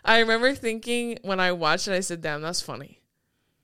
[0.05, 3.01] I remember thinking when I watched it, I said, "Damn, that's funny."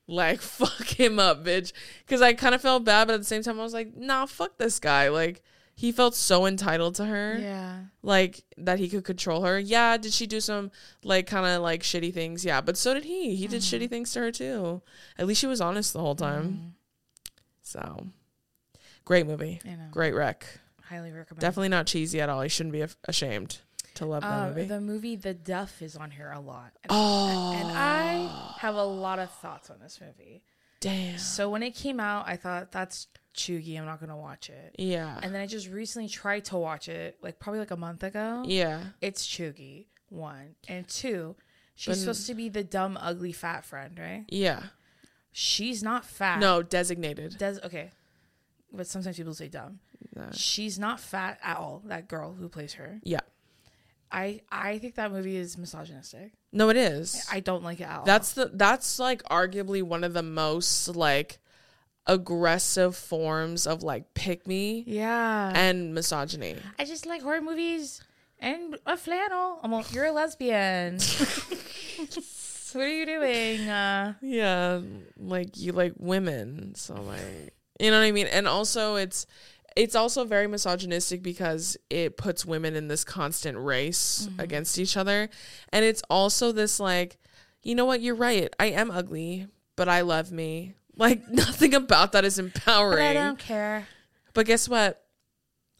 [0.06, 1.72] Like fuck him up, bitch.
[2.00, 4.26] Because I kind of felt bad, but at the same time, I was like, "Nah,
[4.26, 5.42] fuck this guy." Like
[5.74, 7.80] he felt so entitled to her Yeah.
[8.02, 9.58] like that he could control her.
[9.58, 10.70] Yeah, did she do some
[11.02, 12.44] like kind of like shitty things?
[12.44, 13.36] Yeah, but so did he.
[13.36, 13.88] He did shitty mm-hmm.
[13.88, 14.82] things to her too.
[15.18, 16.44] At least she was honest the whole time.
[16.44, 16.68] Mm-hmm.
[17.62, 18.06] So,
[19.04, 19.60] great movie.
[19.64, 19.88] I know.
[19.90, 20.46] Great wreck.
[20.88, 21.40] Highly recommend.
[21.40, 22.42] Definitely not cheesy at all.
[22.42, 23.60] He shouldn't be af- ashamed
[23.94, 24.64] to love that Uh, movie.
[24.64, 26.72] the movie The Duff is on here a lot.
[26.82, 30.42] And, oh, and I have a lot of thoughts on this movie.
[30.80, 31.18] damn.
[31.18, 33.78] So when it came out, I thought that's chuggy.
[33.78, 34.74] I'm not gonna watch it.
[34.78, 35.18] Yeah.
[35.22, 38.42] And then I just recently tried to watch it, like probably like a month ago.
[38.46, 38.82] yeah.
[39.00, 39.86] It's chuggy.
[40.08, 41.36] One and two.
[41.74, 44.24] She's But- supposed to be the dumb, ugly, fat friend, right?
[44.28, 44.64] Yeah.
[45.32, 46.38] She's not fat.
[46.40, 47.38] No, designated.
[47.38, 47.90] Does okay.
[48.72, 49.80] But sometimes people say dumb.
[50.14, 50.28] No.
[50.32, 51.80] She's not fat at all.
[51.86, 53.00] That girl who plays her.
[53.02, 53.20] Yeah.
[54.12, 56.32] I I think that movie is misogynistic.
[56.52, 57.26] No, it is.
[57.32, 58.04] I don't like it at all.
[58.04, 61.38] That's the that's like arguably one of the most like
[62.06, 65.52] aggressive forms of like pick me yeah.
[65.54, 66.56] and misogyny.
[66.78, 68.02] I just like horror movies
[68.38, 69.60] and a flannel.
[69.62, 70.98] I'm like, you're a lesbian.
[72.74, 73.68] What are you doing?
[73.68, 74.80] Uh, yeah,
[75.18, 78.28] like you like women, so like you know what I mean.
[78.28, 79.26] And also, it's
[79.76, 84.40] it's also very misogynistic because it puts women in this constant race Mm-hmm.
[84.40, 85.28] against each other,
[85.72, 87.18] and it's also this like,
[87.62, 88.00] you know what?
[88.00, 88.52] You're right.
[88.58, 90.74] I am ugly, but I love me.
[90.94, 93.02] Like nothing about that is but empowering.
[93.02, 93.86] I don't care.
[94.34, 95.02] But guess what?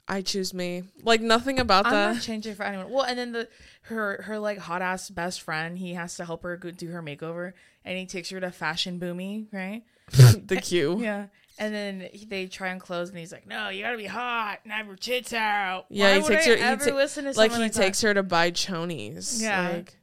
[0.09, 0.85] I choose me.
[1.02, 2.12] Like nothing about I'm that.
[2.14, 2.90] not changing for anyone.
[2.90, 3.46] Well, and then the
[3.83, 7.52] her her like hot ass best friend, he has to help her do her makeover,
[7.85, 9.83] and he takes her to Fashion Boomy, right?
[10.11, 10.98] the cue.
[10.98, 11.26] Yeah.
[11.59, 14.61] And then he, they try and close, and he's like, "No, you gotta be hot
[14.65, 16.97] and have your tits out." Yeah, Why he would takes I her- he Ever ta-
[16.97, 18.07] listen to Like he takes that?
[18.09, 19.41] her to buy chonies.
[19.41, 19.69] Yeah.
[19.69, 19.97] Like,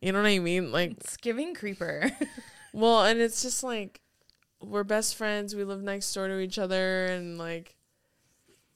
[0.00, 0.72] you know what I mean?
[0.72, 2.10] Like, It's giving creeper.
[2.72, 4.00] well, and it's just like
[4.60, 5.54] we're best friends.
[5.56, 7.74] We live next door to each other, and like,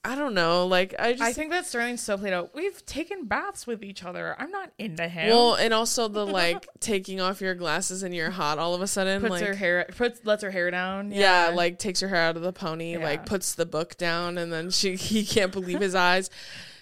[0.06, 0.66] I don't know.
[0.66, 2.54] Like, I just I think that Sterling's so played out.
[2.54, 4.36] We've taken baths with each other.
[4.38, 5.30] I'm not into him.
[5.30, 8.86] well, and also the like taking off your glasses and you're hot all of a
[8.86, 9.20] sudden.
[9.20, 11.10] puts like, her hair, puts lets her hair down.
[11.10, 13.02] yeah, like takes her hair out of the pony, Yeah.
[13.04, 16.30] like puts the book down, and then she he can't believe his eyes.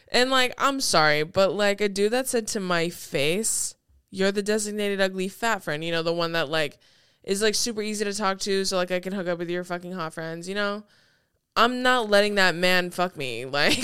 [0.08, 3.74] And like, I'm sorry, but like a dude that said to my face,
[4.10, 6.78] "You're the designated ugly fat friend," you know, the one that like
[7.22, 9.64] is like super easy to talk to, so like I can hook up with your
[9.64, 10.84] fucking hot friends, you know.
[11.56, 13.44] I'm not letting that man fuck me.
[13.54, 13.78] Like,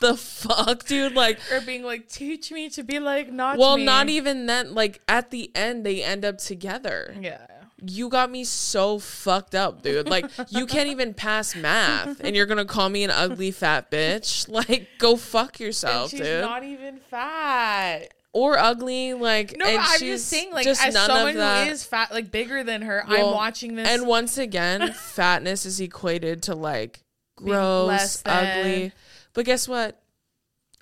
[0.00, 1.14] the fuck, dude.
[1.14, 3.58] Like, or being like, teach me to be like not.
[3.58, 4.72] well, me." not even that.
[4.72, 7.44] Like at the end, they end up together Yeah.
[7.84, 10.08] you got me so fucked up, dude.
[10.08, 14.48] Like you can't even pass math, and you're gonna call me an ugly fat bitch.
[14.48, 16.42] Like go fuck And yourself, she's dude.
[16.42, 18.14] not even fat.
[18.32, 21.84] Or ugly, like No, and I'm just saying, like, just as none someone who is
[21.84, 23.88] fat, like bigger than her, Well, I'm watching this.
[23.88, 27.04] And once again, fatness is equated to like
[27.36, 28.92] gross, ugly.
[29.32, 30.00] But guess what?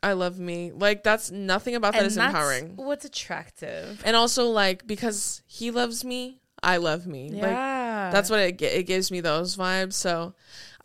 [0.03, 0.73] I love me.
[0.73, 2.77] Like that's nothing about that and is empowering.
[2.77, 4.03] What's attractive?
[4.05, 7.31] And also like because he loves me, I love me.
[7.31, 9.95] Like Yeah, That's what it, it gives me those vibes.
[9.95, 10.35] So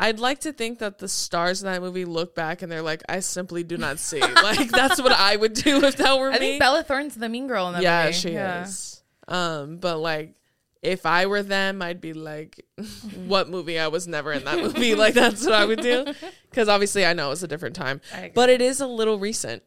[0.02, 3.04] I'd like to think that the stars in that movie look back and they're like,
[3.08, 4.20] I simply do not see.
[4.44, 6.40] like that's what I would do if that were I me.
[6.40, 7.86] think Bella Thorne's the mean girl in that movie.
[7.86, 8.18] yeah, movie.
[8.18, 9.04] she is.
[9.28, 10.34] Um, but like
[10.82, 12.66] if I were them, I'd be like,
[13.28, 13.78] what movie?
[13.78, 14.96] I was never in that movie.
[14.96, 16.12] like that's what I would do.
[16.50, 18.02] Because obviously I know it's a different time,
[18.34, 19.62] but it is a little recent.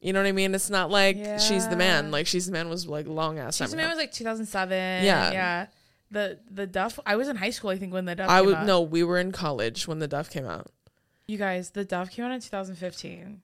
[0.00, 0.54] You know what I mean?
[0.54, 2.10] It's not like she's the man.
[2.10, 3.66] Like she's the man was like long ass time.
[3.66, 3.82] She's the ago.
[3.88, 5.04] Man was like 2007.
[5.04, 5.32] Yeah.
[5.32, 5.66] yeah.
[6.10, 6.98] The the Duff.
[7.04, 7.70] I was in high school.
[7.70, 8.28] I think when the Duff.
[8.30, 8.66] I would out.
[8.66, 8.80] no.
[8.80, 10.70] We were in college when the Duff came out.
[11.26, 13.42] You guys, the Duff came out in 2015.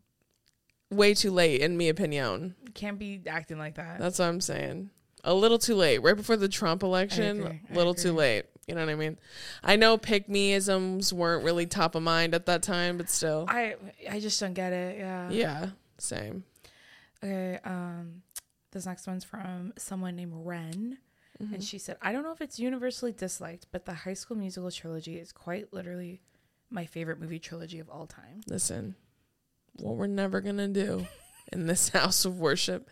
[0.91, 2.55] way too late in me opinion.
[2.75, 3.99] Can't be acting like that.
[3.99, 4.91] That's what I'm saying.
[5.25, 5.99] A little too late.
[5.99, 8.45] Right before the Trump election, a little too late.
[8.67, 9.19] You know what I mean?
[9.63, 13.45] I know pick meisms weren't really top of mind at that time, but still.
[13.49, 13.77] I
[14.11, 14.99] I just don't get it.
[14.99, 15.29] Yeah.
[15.31, 15.67] Yeah,
[15.99, 16.45] same.
[17.23, 17.59] Okay.
[17.65, 18.23] Um,
[18.73, 20.99] this next one's from someone named Ren.
[21.43, 21.55] Mm-hmm.
[21.55, 24.71] And she said, I don't know if it's universally disliked, but the High School Musical
[24.71, 26.21] trilogy is quite literally
[26.71, 28.41] my favorite movie trilogy of all time.
[28.49, 28.95] Listen,
[29.75, 31.07] what we're never going to do
[31.53, 32.91] in this house of worship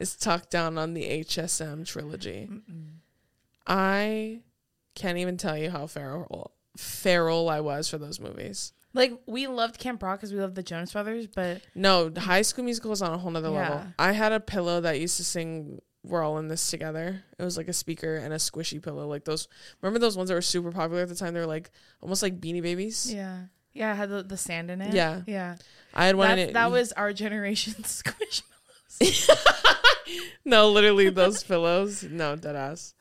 [0.00, 2.48] is talk down on the HSM trilogy.
[3.66, 4.40] I
[4.94, 8.72] can't even tell you how feral, feral I was for those movies.
[8.92, 12.64] Like, we loved Camp Rock because we loved the Jonas Brothers, but No, High School
[12.64, 13.84] Musical was on a whole nother level.
[13.98, 17.56] I had a pillow that used to sing "We're All in This Together." It was
[17.56, 19.48] like a speaker and a squishy pillow, like those.
[19.80, 21.34] Remember those ones that were super popular at the time?
[21.34, 23.12] They were like almost like Beanie Babies.
[23.12, 23.44] yeah.
[23.72, 24.92] Yeah, it had the, the sand in it.
[24.92, 25.22] Yeah.
[25.28, 25.54] Yeah.
[25.94, 26.38] I had one.
[26.40, 26.54] It.
[26.54, 28.42] that was our generation's squish.
[30.44, 32.02] no, literally those pillows.
[32.02, 32.94] No, dead ass.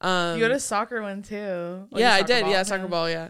[0.00, 1.88] Um, you had a soccer one too.
[1.90, 2.42] Yeah, I did.
[2.42, 3.08] ball, Yeah, soccer ball.
[3.08, 3.28] Yeah,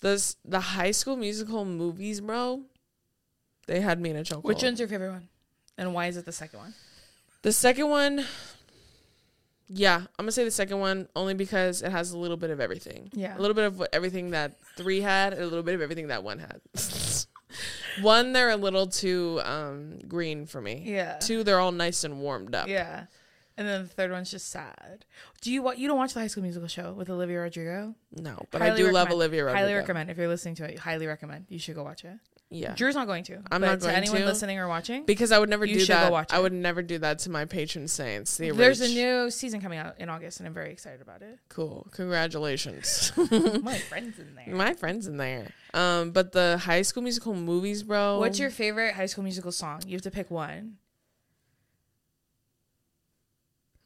[0.00, 2.62] those the High School Musical movies, bro.
[3.66, 4.44] They had me in a chokehold.
[4.44, 5.28] Which one's your favorite one?
[5.78, 6.74] And why is it the second one?
[7.42, 8.24] The second one,
[9.68, 12.60] yeah, I'm gonna say the second one only because it has a little bit of
[12.60, 13.10] everything.
[13.12, 13.36] Yeah.
[13.36, 16.08] a little bit of what everything that three had, and a little bit of everything
[16.08, 16.60] that one had.
[18.02, 20.82] one, they're a little too um, green for me.
[20.84, 21.18] Yeah.
[21.18, 22.68] Two, they're all nice and warmed up.
[22.68, 23.06] Yeah.
[23.56, 25.04] And then the third one's just sad.
[25.40, 27.94] Do you wa- you don't watch the High School Musical show with Olivia Rodrigo?
[28.10, 29.10] No, but I Highly do love.
[29.10, 29.64] Olivia Rodrigo.
[29.64, 30.78] Highly recommend if you're listening to it.
[30.80, 31.46] Highly recommend.
[31.48, 32.18] You should go watch it.
[32.50, 33.42] Yeah, Drew's not going to.
[33.50, 34.26] I'm not going to anyone to.
[34.26, 35.04] listening or watching.
[35.06, 36.32] because I would never do that.
[36.32, 38.36] I would never do that to my patron saints.
[38.36, 41.38] The There's a new season coming out in August, and I'm very excited about it.
[41.48, 41.88] cool.
[41.92, 43.12] Congratulations.
[43.62, 44.54] My friends in there.
[44.54, 45.48] my friends in there.
[45.72, 48.20] Um, but the High School Musical movies, bro.
[48.20, 49.82] What's your favorite High School Musical song?
[49.86, 50.76] You have to pick one.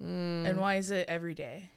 [0.03, 0.47] Mm.
[0.49, 1.71] And why is it every day?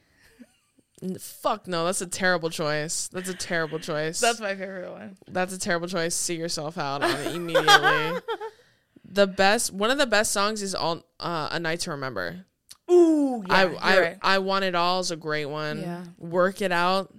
[1.18, 3.08] Fuck no, that's a terrible choice.
[3.08, 4.20] That's a terrible choice.
[4.20, 5.16] That's my favorite one.
[5.26, 6.14] That's a terrible choice.
[6.14, 8.20] See yourself out on it immediately.
[9.04, 12.46] the best, one of the best songs is all uh, "A Night to Remember."
[12.90, 14.18] Ooh, yeah, I I right.
[14.22, 15.80] I want it all is a great one.
[15.80, 16.04] Yeah.
[16.18, 17.12] Work it out.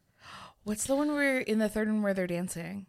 [0.64, 2.86] What's the one where in the third one where they're dancing?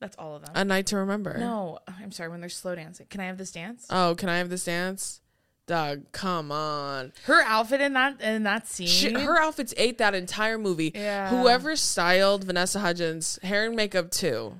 [0.00, 0.52] That's all of them.
[0.54, 1.36] A night to remember.
[1.36, 2.28] no, I'm sorry.
[2.28, 3.86] When they're slow dancing, can I have this dance?
[3.90, 5.20] Oh, can I have this dance?
[5.68, 7.12] Doug, come on.
[7.24, 8.88] Her outfit in that in that scene.
[8.88, 10.90] She, her outfits ate that entire movie.
[10.94, 11.28] Yeah.
[11.28, 14.54] Whoever styled Vanessa Hudgens hair and makeup too,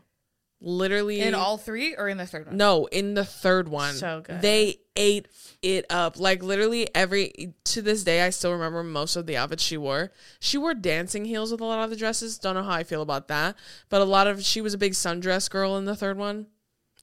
[0.61, 2.57] literally in all three or in the third one?
[2.59, 3.94] No, in the third one.
[3.94, 4.42] So good.
[4.42, 5.29] They ate
[5.62, 6.21] it up.
[6.21, 10.12] Like literally every to this day I still remember most of the outfits she wore.
[10.40, 12.38] She wore dancing heels with a lot of the dresses.
[12.38, 13.57] Don't know how I feel about that.
[13.88, 16.49] But a lot of she was a big sundress girl in the third one.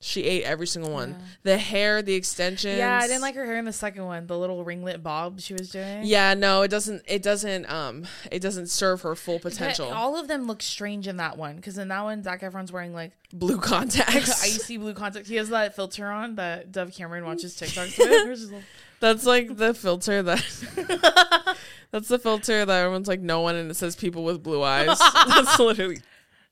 [0.02, 1.16] She ate every single one.
[1.44, 2.78] The hair, the extensions.
[2.78, 4.28] Yeah, I didn't like her hair in the second one.
[4.28, 6.02] The little ringlet bob she was doing.
[6.04, 9.92] Yeah, no, it doesn't it doesn't um it doesn't serve her full But potential.
[9.92, 12.94] all of them look strange in that one because in that one, Zac Efron's wearing
[12.94, 14.44] like Blue contacts.
[14.44, 15.28] icy blue contacts.
[15.28, 18.52] He has that filter on that Dove Cameron watches TikToks with.
[18.52, 18.64] Like-
[19.00, 21.56] That's like the filter that
[21.92, 25.00] That's the filter that everyone's like no one and it says people with blue eyes.
[25.00, 26.00] That's literally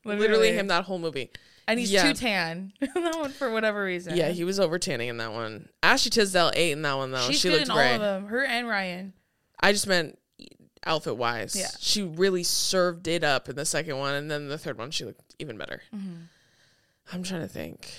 [0.05, 1.29] literally him that whole movie.
[1.67, 2.03] And he's yeah.
[2.03, 2.73] too tan.
[2.79, 4.15] that one for whatever reason.
[4.15, 5.69] Yeah, he was over tanning in that one.
[5.81, 7.27] Ashley Tisdale ate in that one though.
[7.27, 7.95] she's she good looked in all great.
[7.95, 8.27] of them.
[8.27, 9.13] Her and Ryan.
[9.59, 10.17] I just meant
[10.85, 11.55] outfit wise.
[11.55, 11.69] Yeah.
[11.79, 15.05] She really served it up in the second one and then the third one she
[15.05, 15.81] looked even better.
[15.95, 16.23] Mm-hmm.
[17.11, 17.93] I'm trying to think.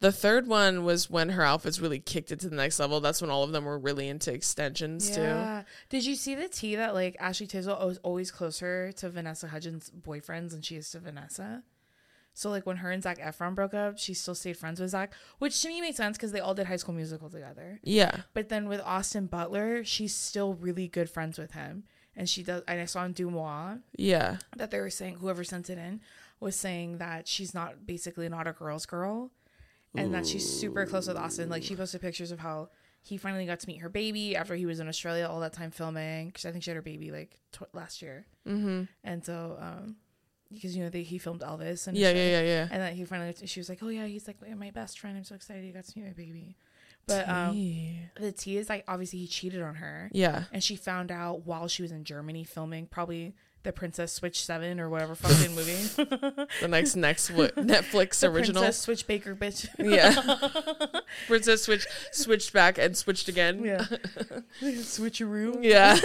[0.00, 3.00] The third one was when her outfits really kicked it to the next level.
[3.00, 5.62] That's when all of them were really into extensions too.
[5.90, 9.90] Did you see the tea that like Ashley Tisdale was always closer to Vanessa Hudgens'
[9.90, 11.64] boyfriends than she is to Vanessa?
[12.34, 15.12] So like when her and Zac Efron broke up, she still stayed friends with Zac,
[15.38, 17.80] which to me makes sense because they all did High School Musical together.
[17.82, 18.22] Yeah.
[18.34, 21.84] But then with Austin Butler, she's still really good friends with him,
[22.16, 22.62] and she does.
[22.68, 24.38] And I saw in DeuxMoi Yeah.
[24.56, 26.00] that they were saying whoever sent it in
[26.38, 29.30] was saying that she's not basically not a girl's girl,
[29.94, 31.48] and that she's super close with Austin.
[31.50, 32.70] Like she posted pictures of how
[33.02, 35.70] he finally got to meet her baby after he was in Australia all that time
[35.72, 36.28] filming.
[36.28, 38.84] Because I think she had her baby like tw- last year, Mm-hmm.
[39.04, 39.96] and so um,
[40.52, 42.68] because you know they, he filmed Elvis and Yeah, yeah, yeah, yeah.
[42.70, 45.16] And then he finally, she was like, "Oh yeah, he's like my best friend.
[45.16, 46.56] I'm so excited he got to meet my baby."
[47.06, 47.56] But um,
[48.20, 50.44] the tea is like obviously he cheated on her, yeah.
[50.52, 54.80] and she found out while she was in Germany filming probably the Princess Switch Seven
[54.80, 55.70] or whatever fucking movie.
[56.60, 58.62] The next next what Netflix the original.
[58.62, 59.68] Princess Switch Baker bitch.
[59.78, 61.00] Yeah.
[61.26, 63.64] Princess switch switched back and switched again.
[63.64, 63.84] yeah,
[64.60, 65.58] switcheroo.
[65.62, 65.98] Yeah.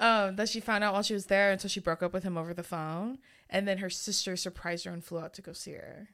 [0.00, 2.22] Um, that she found out while she was there, and so she broke up with
[2.22, 3.18] him over the phone.
[3.50, 6.08] And then her sister surprised her and flew out to go see her,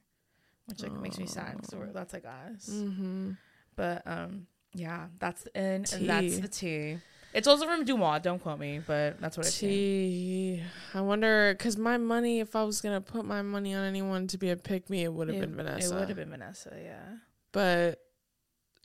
[0.66, 2.68] which like makes me sad because that's like us.
[2.68, 3.32] mm-hmm.
[3.76, 6.98] But um, yeah, that's the end, and that's the tea.
[7.37, 8.22] It's also from DeuxMoi.
[8.22, 9.46] Don't quote me, but that's what.
[9.46, 10.62] Tea.
[10.94, 14.38] I wonder because my money, if I was gonna put my money on anyone to
[14.38, 15.94] be a pick me, it would have been Vanessa.
[15.94, 16.72] It would have been Vanessa.
[16.83, 17.05] Yeah.
[17.53, 18.01] But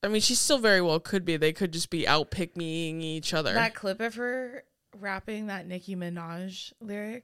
[0.03, 1.37] I mean, she still very well could be.
[1.37, 3.53] They could just be out pick meing each other.
[3.53, 4.65] That clip of her
[4.99, 7.23] rapping that Nicki Minaj lyric,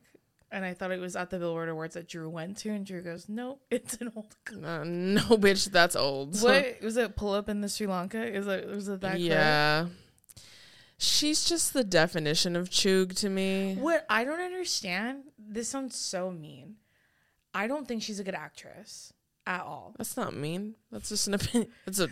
[0.50, 3.02] and I thought it was at the Billboard Awards that Drew went to, and Drew
[3.02, 6.42] goes, "Nope, it's an old." clip." Uh, no, bitch, that's old.
[6.42, 7.18] What was it?
[7.18, 8.26] Pull up in the Sri Lanka?
[8.26, 9.18] Is it was it that?
[9.18, 9.30] clip?
[11.00, 13.76] She's just the definition of chug to me.
[13.80, 15.24] What I don't understand.
[15.38, 16.76] This sounds so mean.
[17.54, 19.14] I don't think she's a good actress
[19.46, 19.94] at all.
[19.98, 20.76] That's not mean.
[20.92, 21.72] That's just an opinion.
[21.88, 22.10] It's a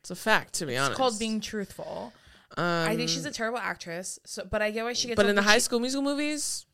[0.00, 0.90] it's a fact to be It's honest.
[0.92, 2.12] It's called being truthful.
[2.56, 4.18] I think she's Um, a terrible actress.
[4.24, 5.16] So, but I get why she gets.
[5.16, 6.66] But in the the High she- School Musical movies,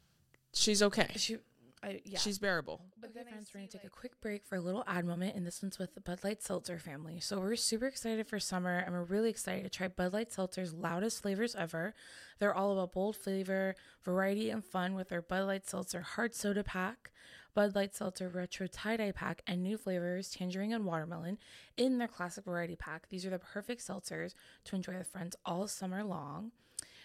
[0.54, 1.08] she's okay.
[1.16, 1.38] she,
[1.82, 2.18] I, yeah.
[2.18, 2.80] She's bearable.
[3.04, 5.62] Okay, friends, we're gonna take a quick break for a little ad moment, and this
[5.62, 7.18] one's with the Bud Light Seltzer family.
[7.18, 10.72] So we're super excited for summer, and we're really excited to try Bud Light Seltzer's
[10.72, 11.94] loudest flavors ever.
[12.38, 16.62] They're all about bold flavor, variety, and fun with their Bud Light Seltzer Hard Soda
[16.62, 17.10] Pack,
[17.52, 21.38] Bud Light Seltzer Retro Tie Dye Pack, and new flavors Tangerine and Watermelon
[21.76, 23.08] in their classic variety pack.
[23.08, 26.52] These are the perfect seltzers to enjoy with friends all summer long.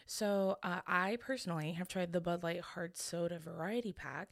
[0.06, 4.30] So uh, I personally have tried the Bud Light Hard Soda Variety Pack.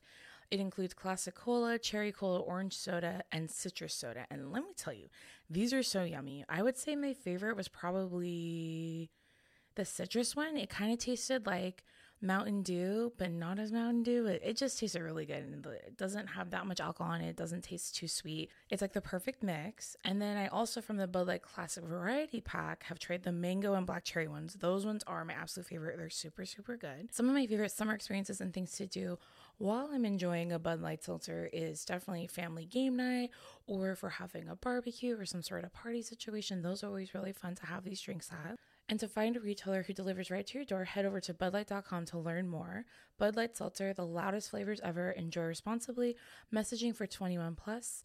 [0.51, 4.25] It includes classic cola, cherry cola, orange soda, and citrus soda.
[4.29, 5.07] And let me tell you,
[5.49, 6.45] these are so yummy.
[6.47, 9.09] I would say my favorite was probably
[9.75, 10.57] the citrus one.
[10.57, 11.83] It kind of tasted like
[12.21, 14.25] Mountain Dew, but not as Mountain Dew.
[14.25, 15.43] It, it just tasted really good.
[15.43, 17.29] And it doesn't have that much alcohol in it.
[17.29, 18.49] It doesn't taste too sweet.
[18.69, 19.95] It's like the perfect mix.
[20.03, 23.73] And then I also, from the Bud Light Classic Variety Pack, have tried the mango
[23.73, 24.55] and black cherry ones.
[24.55, 25.97] Those ones are my absolute favorite.
[25.97, 27.13] They're super, super good.
[27.13, 29.19] Some of my favorite summer experiences and things to do
[29.57, 33.31] while I'm enjoying a Bud Light seltzer is definitely family game night
[33.67, 36.61] or if we're having a barbecue or some sort of party situation.
[36.61, 38.57] Those are always really fun to have these drinks at.
[38.87, 42.05] And to find a retailer who delivers right to your door, head over to budlight.com
[42.05, 42.85] to learn more.
[43.17, 45.09] Bud Light Seltzer, the loudest flavors ever.
[45.09, 46.15] Enjoy responsibly.
[46.53, 48.03] Messaging for 21 plus.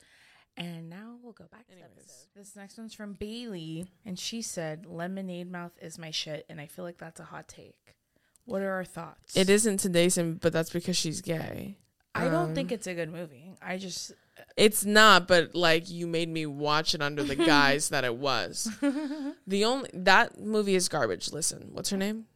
[0.56, 4.42] And now we'll go back to the Anyways, This next one's from Bailey, and she
[4.42, 7.96] said, "Lemonade Mouth is my shit," and I feel like that's a hot take.
[8.50, 9.36] What are our thoughts?
[9.36, 11.76] It isn't today's, but that's because she's gay.
[12.14, 13.52] I don't Um, think it's a good movie.
[13.62, 14.12] I just
[14.56, 18.68] It's not, but like you made me watch it under the guise that it was.
[19.46, 21.32] The only that movie is garbage.
[21.32, 22.26] Listen, what's her name?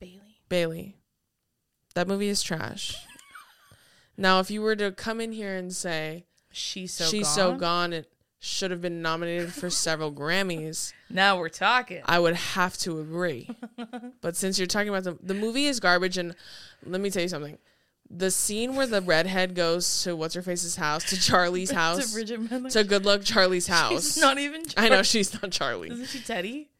[0.00, 0.40] Bailey.
[0.48, 0.96] Bailey.
[1.94, 2.96] That movie is trash.
[4.16, 7.34] now, if you were to come in here and say She's so she's gone.
[7.34, 8.10] so gone, it
[8.40, 10.92] should have been nominated for several Grammys.
[11.10, 12.02] Now we're talking.
[12.04, 13.48] I would have to agree.
[14.20, 16.34] but since you're talking about the the movie is garbage, and
[16.84, 17.58] let me tell you something.
[18.10, 22.18] The scene where the redhead goes to what's her face's house to Charlie's house to
[22.18, 22.70] Bridgit Mendler.
[22.72, 23.92] to Good Luck Charlie's house.
[24.14, 24.62] She's not even.
[24.78, 25.90] I know she's not Charlie.
[25.90, 26.70] Isn't she Teddy?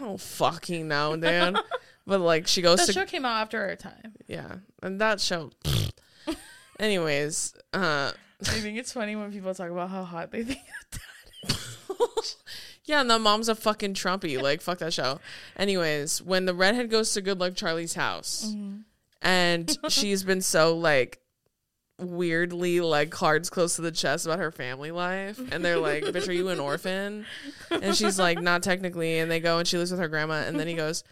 [0.00, 1.58] Oh fucking no, dude.
[2.06, 4.14] but like she goes That to show came out after our time.
[4.28, 5.50] yeah, and that show.
[6.78, 8.12] Anyways, uh,
[8.42, 10.60] I think it's funny when people talk about how hot they think.
[12.84, 14.40] yeah, and the mom's a fucking Trumpy.
[14.40, 15.20] Like fuck that show.
[15.56, 18.78] Anyways, when the redhead goes to Good Luck Charlie's house, mm-hmm.
[19.22, 21.20] and she's been so like
[22.00, 26.28] weirdly like cards close to the chest about her family life and they're like bitch
[26.28, 27.26] are you an orphan
[27.70, 30.60] and she's like not technically and they go and she lives with her grandma and
[30.60, 31.02] then he goes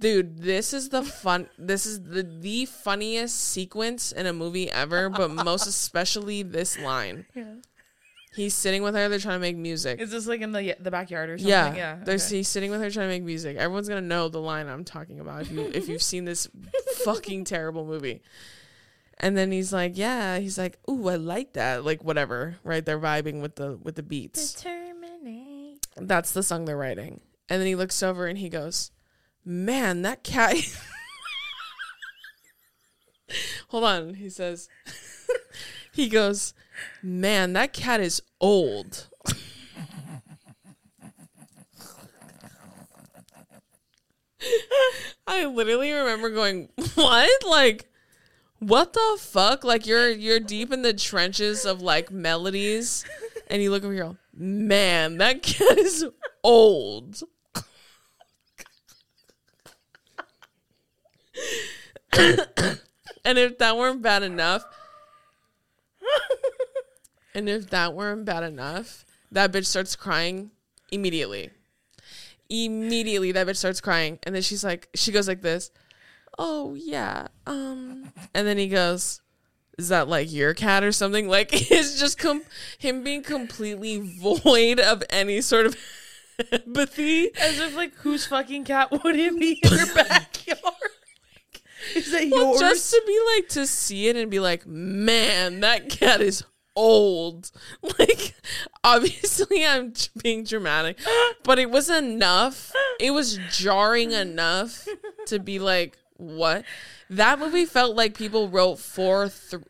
[0.00, 5.08] dude this is the fun this is the the funniest sequence in a movie ever
[5.08, 7.54] but most especially this line Yeah.
[8.38, 10.90] He's sitting with her they're trying to make music Is this like in the the
[10.90, 11.50] backyard or something?
[11.50, 11.98] yeah, Yeah.
[12.04, 12.36] There's okay.
[12.38, 13.56] he's sitting with her trying to make music.
[13.56, 16.48] Everyone's gonna know the line I'm talking about if you if you've seen this
[17.04, 18.22] fucking terrible movie.
[19.20, 22.84] And then he's like, yeah, he's like, ooh, I like that, like whatever, right?
[22.84, 24.54] They're vibing with the with the beats.
[24.54, 25.86] Determinate.
[25.96, 27.20] That's the song they're writing.
[27.48, 28.92] And then he looks over and he goes,
[29.44, 30.54] man, that cat.
[33.68, 34.68] Hold on, he says.
[35.98, 36.54] he goes,
[37.02, 39.08] man, that cat is old.
[45.26, 47.44] I literally remember going, "What?
[47.44, 47.90] Like
[48.60, 49.64] what the fuck?
[49.64, 53.04] Like you're you're deep in the trenches of like melodies
[53.48, 56.06] and you look over here, man, that cat is
[56.44, 57.24] old."
[63.24, 64.64] and if that weren't bad enough,
[67.34, 70.50] and if that weren't bad enough, that bitch starts crying
[70.90, 71.50] immediately.
[72.48, 74.18] Immediately that bitch starts crying.
[74.22, 75.70] And then she's like she goes like this.
[76.38, 78.12] Oh yeah um.
[78.34, 79.20] And then he goes
[79.78, 81.28] is that like your cat or something?
[81.38, 82.42] Like it's just com-
[82.78, 85.76] him being completely void of any sort of
[86.52, 87.30] empathy.
[87.38, 90.74] As if like whose fucking cat would it be in your backyard?
[91.94, 92.60] Is that Well, yours?
[92.60, 96.44] just to be like to see it and be like man that cat is
[96.76, 97.50] old
[97.98, 98.34] like
[98.84, 100.96] obviously i'm being dramatic
[101.42, 104.86] but it was enough it was jarring enough
[105.26, 106.64] to be like what
[107.10, 109.62] that movie felt like people wrote four th-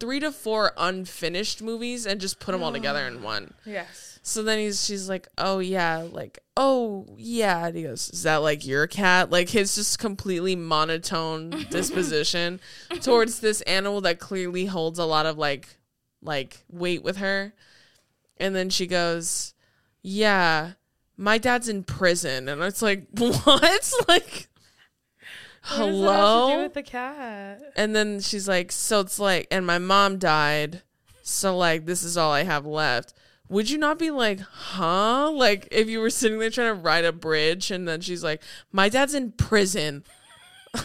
[0.00, 4.07] three to four unfinished movies and just put them all together in one yes.
[4.28, 8.36] So then he's she's like, "Oh yeah, like oh yeah." And he goes, "Is that
[8.36, 12.60] like your cat?" Like his just completely monotone disposition
[13.00, 15.68] towards this animal that clearly holds a lot of like
[16.22, 17.54] like weight with her.
[18.36, 19.54] And then she goes,
[20.02, 20.72] "Yeah,
[21.16, 24.48] my dad's in prison." And it's like, "What?" Like
[25.70, 26.62] What does that have to do hello?
[26.64, 27.62] with the cat?
[27.76, 30.82] And then she's like, so it's like, and my mom died.
[31.22, 33.12] So, like, this is all I have left.
[33.48, 35.30] Would you not be like, huh?
[35.30, 38.42] Like, if you were sitting there trying to ride a bridge and then she's like,
[38.72, 40.04] my dad's in prison.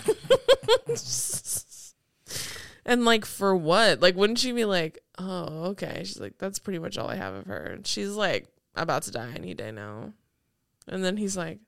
[2.85, 4.01] and, like, for what?
[4.01, 6.03] Like, wouldn't she be like, oh, okay.
[6.05, 7.63] She's like, that's pretty much all I have of her.
[7.63, 10.13] And she's like, about to die any day now.
[10.87, 11.59] And then he's like,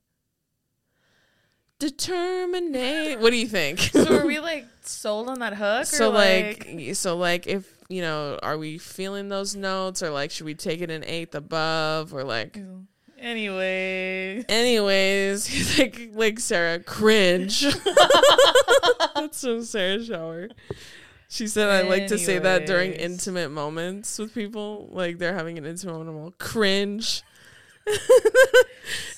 [1.80, 3.20] determinate.
[3.20, 3.80] What do you think?
[3.80, 5.86] So are we like sold on that hook?
[5.86, 10.02] so or like, so like if you know are we feeling those notes?
[10.02, 12.14] Or like should we take it an eighth above?
[12.14, 12.60] Or like
[13.20, 14.44] anyway.
[14.48, 15.46] anyways.
[15.46, 17.62] he's like like sarah cringe.
[19.16, 20.50] That's from sarah shower.
[21.28, 25.58] She said i like to say that during intimate moments with people like they're having
[25.58, 27.24] an intimate moment all cringe.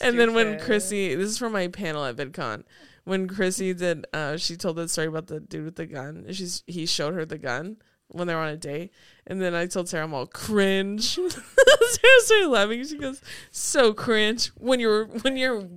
[0.01, 0.59] And then when.
[0.59, 2.63] Chrissy, this is from my panel at VidCon,
[3.03, 6.25] when Chrissy did, uh, she told the story about the dude with the gun.
[6.31, 7.77] She's he showed her the gun
[8.09, 8.91] when they were on a date,
[9.25, 11.15] and then I told Sarah, I'm all cringe.
[11.15, 12.85] Sarah started laughing.
[12.85, 15.67] She goes, "So cringe when you're when you're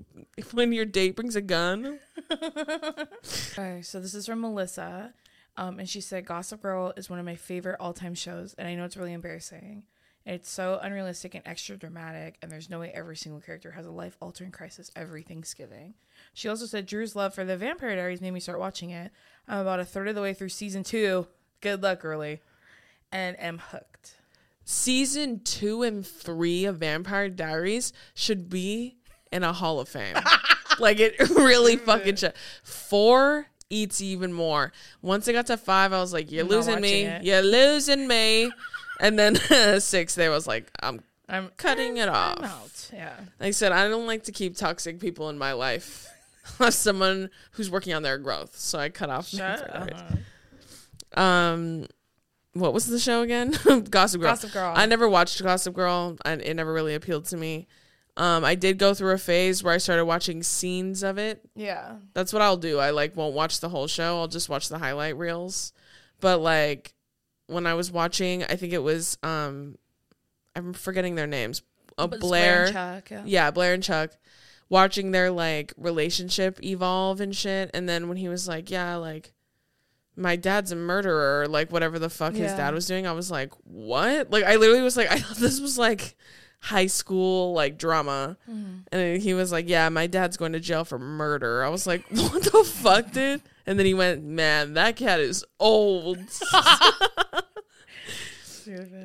[0.52, 1.98] when your date brings a gun."
[3.52, 5.12] Okay, so this is from Melissa.
[5.56, 8.68] Um, and she said Gossip Girl is one of my favorite all time shows, and
[8.68, 9.82] I know it's really embarrassing.
[10.24, 13.90] It's so unrealistic and extra dramatic, and there's no way every single character has a
[13.90, 15.94] life altering crisis every Thanksgiving.
[16.34, 19.10] She also said Drew's love for the Vampire Diaries made me start watching it.
[19.48, 21.26] I'm about a third of the way through season two.
[21.60, 22.40] Good luck, girly.
[23.12, 24.16] And am hooked.
[24.64, 28.96] Season two and three of Vampire Diaries should be
[29.32, 30.16] in a Hall of Fame.
[30.78, 32.34] like it really fucking should.
[32.62, 34.72] Four eats even more.
[35.02, 37.02] Once I got to five, I was like, "You're I'm losing me.
[37.02, 37.24] it.
[37.24, 38.50] You're losing me."
[39.00, 39.34] And then
[39.80, 42.90] six, they was like, "I'm I'm cutting it I'm off." out.
[42.92, 43.16] Yeah.
[43.38, 46.08] Like I said, I don't like to keep toxic people in my life.
[46.60, 49.28] As someone who's working on their growth, so I cut off.
[49.28, 49.90] Shut up.
[51.16, 51.86] Um,
[52.52, 53.50] what was the show again?
[53.90, 54.30] Gossip Girl.
[54.30, 54.72] Gossip Girl.
[54.74, 56.16] I never watched Gossip Girl.
[56.24, 57.66] I, it never really appealed to me.
[58.16, 61.42] Um, I did go through a phase where I started watching scenes of it.
[61.54, 61.96] Yeah.
[62.12, 62.78] That's what I'll do.
[62.78, 64.18] I like won't watch the whole show.
[64.18, 65.72] I'll just watch the highlight reels.
[66.20, 66.94] But like
[67.46, 69.78] when I was watching, I think it was um,
[70.56, 71.62] I'm forgetting their names.
[71.96, 72.64] Uh, it's Blair.
[72.64, 73.10] and Chuck.
[73.10, 73.22] Yeah.
[73.24, 74.10] Yeah, Blair and Chuck
[74.68, 77.70] watching their like relationship evolve and shit.
[77.72, 79.32] And then when he was like, Yeah, like
[80.16, 83.52] my dad's a murderer, like whatever the fuck his dad was doing, I was like,
[83.64, 84.30] What?
[84.30, 86.16] Like I literally was like, I thought this was like
[86.60, 88.36] high school like drama.
[88.48, 88.60] Mm-hmm.
[88.92, 91.64] And then he was like, Yeah, my dad's going to jail for murder.
[91.64, 93.42] I was like, What the fuck, dude?
[93.66, 96.18] And then he went, Man, that cat is old.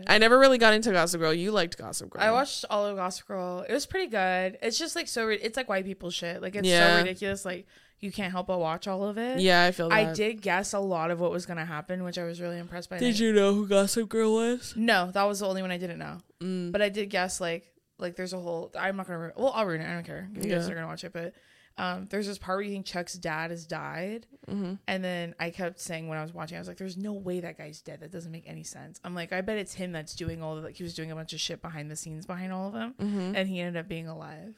[0.07, 1.33] I never really got into Gossip Girl.
[1.33, 2.21] You liked Gossip Girl.
[2.21, 3.65] I watched all of Gossip Girl.
[3.67, 4.57] It was pretty good.
[4.61, 5.29] It's just like so.
[5.29, 6.41] It's like white people shit.
[6.41, 6.97] Like it's Yeah.
[6.97, 7.45] so ridiculous.
[7.45, 7.65] Like
[7.99, 9.39] you can't help but watch all of it.
[9.39, 9.95] Yeah, I feel that.
[9.95, 12.89] I did guess a lot of what was gonna happen, which I was really impressed
[12.89, 12.97] by.
[12.97, 14.73] Did you know who Gossip Girl was?
[14.75, 16.17] No, that was the only one I didn't know.
[16.41, 16.71] Mm.
[16.71, 18.71] But I did guess like like there's a whole.
[18.77, 19.31] I'm not gonna.
[19.35, 19.89] Well, I'll ruin it.
[19.89, 20.29] I don't care.
[20.33, 21.33] You guys are gonna watch it, but.
[21.77, 24.75] Um, there's this part where you think Chuck's dad has died, Mm-hmm.
[24.87, 27.41] and then I kept saying when I was watching, I was like, "There's no way
[27.41, 27.99] that guy's dead.
[27.99, 30.63] That doesn't make any sense." I'm like, I bet it's him that's doing all of
[30.63, 32.93] like he was doing a bunch of shit behind the scenes behind all of them,
[32.97, 33.35] Mm-hmm.
[33.35, 34.55] and he ended up being alive.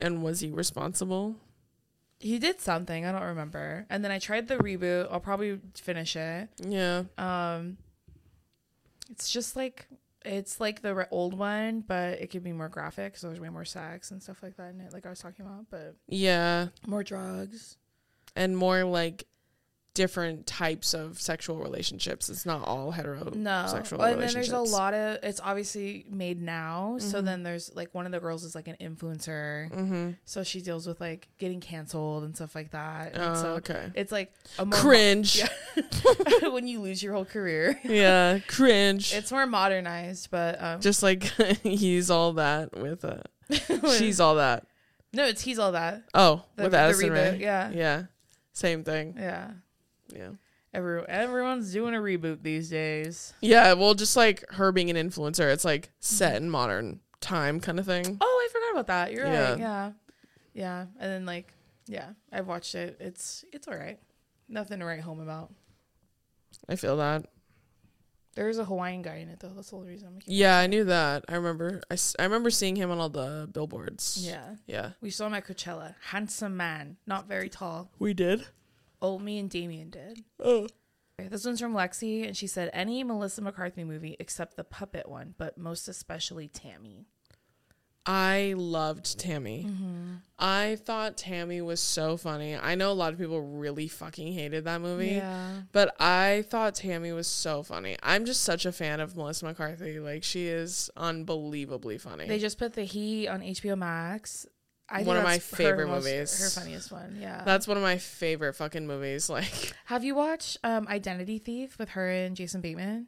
[0.00, 1.36] And was he responsible?
[2.20, 5.08] He did something I don't remember, and then I tried the reboot.
[5.10, 6.48] I'll probably finish it.
[6.58, 7.04] Yeah.
[7.16, 7.76] Um,
[9.10, 9.86] it's just like
[10.24, 13.16] it's like the re- old one, but it could be more graphic.
[13.16, 15.46] So there's way more sex and stuff like that in it, like I was talking
[15.46, 16.68] about, but Yeah.
[16.86, 17.76] more drugs.
[18.36, 19.26] And more like
[19.98, 22.28] different types of sexual relationships.
[22.30, 25.18] It's not all hetero No, sexual and then there's a lot of.
[25.24, 27.24] It's obviously made now, so Mhm.
[27.24, 30.10] then there's like one of the girls is like an influencer, Mm-hmm.
[30.24, 33.14] so she deals with like getting canceled and stuff like that.
[33.14, 33.90] And Oh, so okay.
[33.94, 35.36] it's like a more Cringe.
[35.36, 35.48] Yeah.
[36.50, 37.78] when you lose your whole career.
[37.84, 38.38] Yeah.
[38.46, 39.12] Cringe.
[39.12, 41.24] It's more modernized, but um, just like
[41.62, 43.24] he's all that with a
[43.98, 44.66] she's all that.
[45.12, 46.04] no, it's he's all that.
[46.14, 47.38] Oh, The, with the Addison Rae.
[47.40, 48.02] yeah, Yeah.
[48.52, 49.14] Same thing.
[49.18, 49.52] yeah.
[50.14, 50.30] Yeah.
[50.74, 53.32] Every, everyone's doing a reboot these days.
[53.40, 57.78] Yeah, well just like her being an influencer, it's like set in modern time kind
[57.80, 58.18] of thing.
[58.20, 59.12] Oh, I forgot about that.
[59.12, 59.50] You're Yeah.
[59.50, 59.58] right.
[59.58, 59.90] Yeah,
[60.52, 60.80] yeah.
[61.00, 61.52] And then like,
[61.86, 62.96] yeah, I've watched it.
[63.00, 63.98] It's it's all right.
[64.48, 65.52] Nothing to write home about.
[66.68, 67.26] I feel that.
[68.34, 69.52] There's a Hawaiian guy in it though.
[69.56, 70.18] That's the only reason I'm.
[70.26, 71.24] Yeah, I knew that.
[71.28, 71.80] I remember.
[71.90, 74.18] I, I remember seeing him on all the billboards.
[74.20, 74.90] Yeah, Yeah.
[75.00, 75.94] we saw him at Coachella.
[76.10, 77.90] Handsome man, not very tall.
[77.98, 78.46] We did.
[79.00, 80.24] Oh, me and Damien did.
[80.42, 80.68] Oh.
[81.18, 85.34] This one's from Lexi, and she said any Melissa McCarthy movie except the puppet one,
[85.36, 87.06] but most especially Tammy.
[88.06, 89.66] I loved Tammy.
[89.68, 90.14] Mm-hmm.
[90.38, 92.56] I thought Tammy was so funny.
[92.56, 95.16] I know a lot of people really fucking hated that movie.
[95.16, 95.62] Yeah.
[95.72, 97.98] But I thought Tammy was so funny.
[98.02, 100.00] I'm just such a fan of Melissa McCarthy.
[100.00, 102.26] Like she is unbelievably funny.
[102.26, 104.46] They just put the He on HBO Max.
[104.90, 106.38] I One of my that's her favorite most- movies.
[106.54, 107.18] Her funniest one.
[107.20, 107.42] Yeah.
[107.44, 109.28] That's one of my favorite fucking movies.
[109.38, 113.06] Like Have you watched um, Identity Thief with her and Jason Bateman?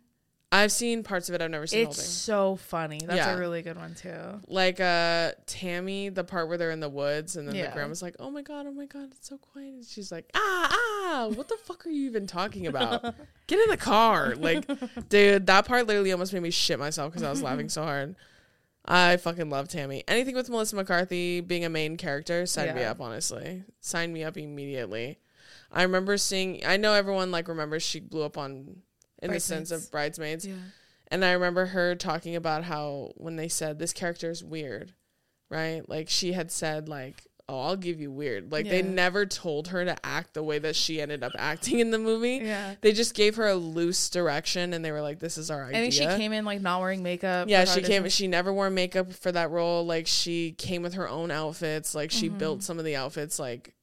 [0.53, 1.41] I've seen parts of it.
[1.43, 2.99] I've never seen It's so funny.
[3.05, 3.37] That's Yeah.
[3.37, 4.41] a really good one too.
[4.49, 7.67] Like uh Tammy, the part where they're in the woods and then Yeah.
[7.69, 10.29] the grandma's like, "Oh my god, oh my god, it's so quiet." And she's like,
[10.35, 13.03] "Ah, ah, what the fuck are you even talking about?
[13.47, 14.69] Get in the car!" Like,
[15.09, 18.17] dude, that part literally almost made me shit myself because I was laughing so hard.
[18.93, 20.03] I fucking love Tammy.
[20.09, 23.01] Anything with Melissa McCarthy being a main character, sign me up.
[23.01, 25.21] Honestly, sign me up immediately.
[25.71, 26.67] I remember seeing.
[26.67, 28.83] I know everyone like remembers she blew up on
[29.23, 30.45] in the sense of bridesmaids.
[30.45, 30.55] Yeah.
[31.07, 34.93] And I remember her talking about how when they said this character is weird,
[35.49, 35.89] right?
[35.89, 39.85] Like she had said like, "Oh, I'll give you weird." Like they never told her
[39.85, 42.41] to act the way that she ended up acting in the movie.
[42.45, 42.75] Yeah.
[42.81, 45.79] They just gave her a loose direction and they were like, "This is our idea."
[45.79, 47.49] I think she came in like not wearing makeup.
[47.49, 48.09] yeah, she came.
[48.09, 49.85] She never wore makeup for that role.
[49.85, 51.95] Like she came with her own outfits.
[51.95, 52.39] Like she Mm-hmm.
[52.39, 53.39] built some of the outfits.
[53.39, 53.75] Like,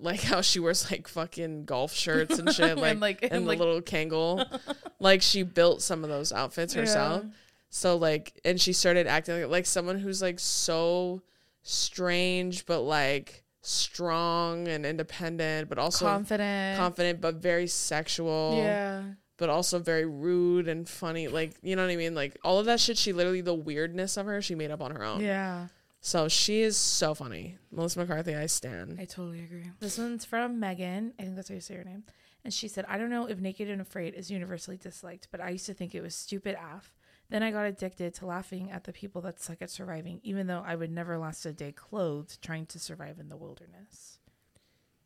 [0.00, 2.76] like how she wears like fucking golf shirts and shit.
[2.76, 4.44] Like And, like- and, and, the like- little Kangol.
[5.00, 7.22] like she built some of those outfits herself.
[7.24, 7.30] Yeah.
[7.70, 11.22] So like, and she started acting like, like someone who's like so
[11.64, 16.78] strange, but like strong and independent, but also confident.
[16.78, 18.54] confident, but very sexual.
[18.58, 19.02] Yeah.
[19.36, 21.26] But also very rude and funny.
[21.26, 22.14] Like, you know what I mean?
[22.14, 24.92] Like all of that shit, she literally the weirdness of her, she made up on
[24.92, 25.20] her own.
[25.20, 25.66] Yeah.
[26.00, 27.56] So she is so funny.
[27.72, 28.98] Melissa McCarthy, I stand.
[29.00, 29.64] I totally agree.
[29.80, 31.14] This one's from Megan.
[31.18, 32.04] I think that's how you say her name.
[32.44, 35.48] And she said, I don't know if Naked and Afraid is universally disliked, but I
[35.48, 36.92] used to think it was stupid af.
[37.34, 40.62] Then I got addicted to laughing at the people that suck at surviving, even though
[40.64, 44.20] I would never last a day clothed trying to survive in the wilderness.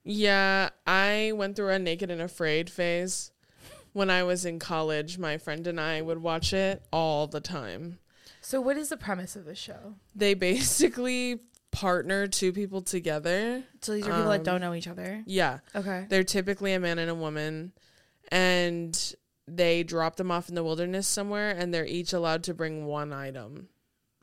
[0.04, 3.30] Yeah, I went through a naked and afraid phase.
[3.94, 7.98] When I was in college, my friend and I would watch it all the time.
[8.42, 9.94] So, what is the premise of the show?
[10.14, 13.64] They basically partner two people together.
[13.80, 15.22] So, these are people that Um, don't know each other.
[15.24, 16.04] Yeah, Okay.
[16.10, 17.72] they're typically a man and a woman,
[18.30, 19.14] and
[19.56, 23.12] they drop them off in the wilderness somewhere, and they're each allowed to bring one
[23.12, 23.68] item,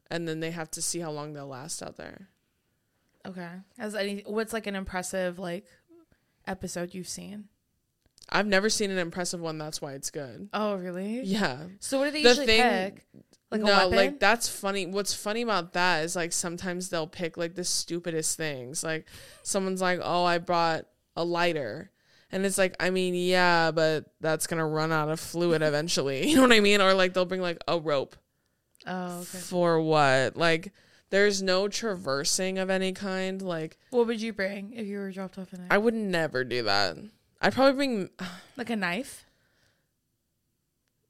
[0.10, 2.30] and then they have to see how long they'll last out there.
[3.26, 3.50] Okay.
[3.78, 5.66] Has any, what's like an impressive, like,
[6.48, 7.46] episode you've seen?
[8.30, 9.58] I've never seen an impressive one.
[9.58, 10.50] That's why it's good.
[10.54, 11.22] Oh, really?
[11.22, 11.60] Yeah.
[11.80, 13.06] So, what do they The usually thing- pick?
[13.52, 14.88] Like a no, like that's funny.
[14.88, 18.84] What's funny about that is like sometimes they'll pick like the stupidest things.
[18.84, 19.06] Like
[19.44, 21.92] someone's like, "Oh, I brought a lighter."
[22.36, 26.28] And it's like, I mean, yeah, but that's going to run out of fluid eventually.
[26.28, 26.82] You know what I mean?
[26.82, 28.18] Or like they'll bring like a rope.
[28.86, 29.38] oh, okay.
[29.38, 30.36] For what?
[30.36, 30.74] Like
[31.12, 33.42] there's no traversing of any kind.
[33.42, 35.68] Like What would you bring if you were dropped off in there?
[35.72, 36.98] I would never do that.
[37.42, 38.10] I'd probably bring
[38.58, 39.24] like a knife?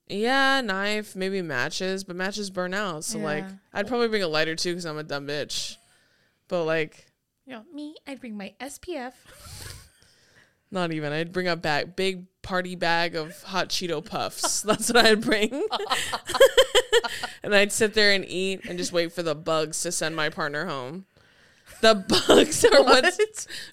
[0.08, 3.04] yeah, knife, maybe matches, but matches burn out.
[3.04, 5.78] So like I'd probably bring a lighter too cuz I'm a dumb bitch.
[6.48, 7.08] But like
[7.48, 9.14] You know, me, I'd bring my SPF.
[10.76, 11.14] Not even.
[11.14, 14.62] I'd bring a bag, big party bag of hot Cheeto puffs.
[14.62, 15.50] That's what I'd bring.
[17.44, 20.28] and I'd sit there and eat and just wait for the bugs to send my
[20.28, 21.06] partner home.
[21.80, 23.18] The bugs are what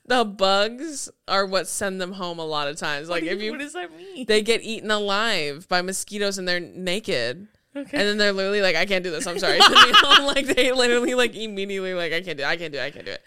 [0.06, 3.08] the bugs are what send them home a lot of times.
[3.08, 4.26] Like if you what does that mean?
[4.26, 7.48] they get eaten alive by mosquitoes and they're naked.
[7.74, 7.98] Okay.
[7.98, 9.26] And then they're literally like, I can't do this.
[9.26, 9.60] I'm sorry.
[9.60, 10.26] Send me home.
[10.26, 12.46] Like they literally like immediately like I can't do it.
[12.46, 12.84] I can't do it.
[12.84, 13.22] I can't do it.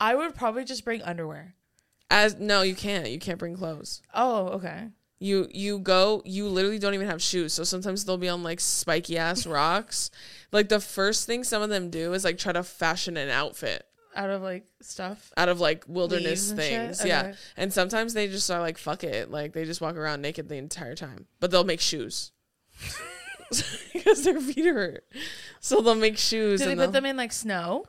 [0.00, 1.54] I would probably just bring underwear.
[2.10, 3.08] As no, you can't.
[3.08, 4.02] You can't bring clothes.
[4.12, 4.88] Oh, okay.
[5.22, 7.52] You you go you literally don't even have shoes.
[7.52, 10.10] So sometimes they'll be on like spiky ass rocks.
[10.50, 13.86] Like the first thing some of them do is like try to fashion an outfit
[14.16, 15.30] Out of like stuff.
[15.36, 16.96] out of like wilderness Leaves and shit?
[16.96, 17.04] things.
[17.04, 17.34] Yeah.
[17.56, 19.30] And sometimes they just are like fuck it.
[19.30, 21.26] Like they just walk around naked the entire time.
[21.38, 22.32] But they'll make shoes.
[23.92, 25.04] because their feet hurt.
[25.60, 27.84] So they'll make shoes Do they put them in like snow?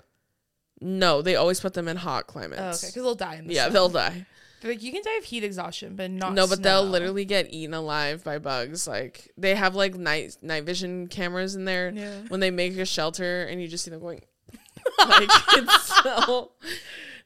[0.81, 2.59] No, they always put them in hot Oh, climates.
[2.83, 2.89] okay.
[2.91, 3.73] Because they'll die in the Yeah, snow.
[3.73, 4.25] they'll die.
[4.61, 6.33] They're like you can die of heat exhaustion, but not.
[6.33, 8.87] no, but they'll literally get eaten alive by bugs.
[8.87, 12.21] Like they have like night night vision cameras in there Yeah.
[12.27, 14.21] when they make a shelter, and you just see them going.
[15.07, 16.51] like it's so.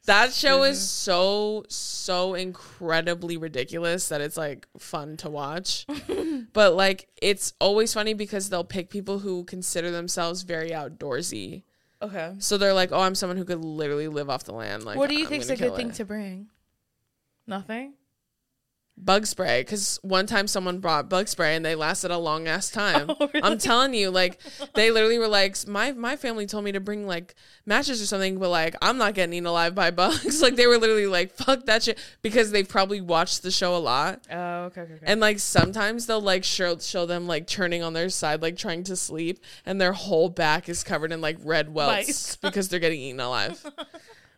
[0.06, 5.86] That show is so so incredibly ridiculous that it's like fun to watch.
[6.54, 11.64] but like it's always funny because they'll pick people who consider themselves very outdoorsy.
[12.02, 12.34] Okay.
[12.40, 15.10] So they're like, "Oh, I'm someone who could literally live off the land." Like, what
[15.10, 15.96] do you I'm think's gonna a good kill thing it.
[15.96, 16.48] to bring?
[17.48, 17.94] Nothing.
[18.98, 22.70] Bug spray because one time someone brought bug spray and they lasted a long ass
[22.70, 23.12] time.
[23.18, 23.44] Oh, really?
[23.44, 24.40] I'm telling you, like
[24.74, 27.36] they literally were like, my my family told me to bring like
[27.66, 30.42] matches or something, but like I'm not getting eaten alive by bugs.
[30.42, 33.80] like they were literally like, fuck that shit because they've probably watched the show a
[33.80, 34.22] lot.
[34.32, 35.06] Oh, okay, okay, okay.
[35.06, 38.84] And like sometimes they'll like show show them like turning on their side, like trying
[38.86, 43.00] to sleep, and their whole back is covered in like red welts because they're getting
[43.00, 43.64] eaten alive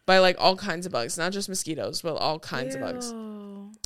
[0.05, 3.13] by like all kinds of bugs, not just mosquitoes, but all kinds of bugs.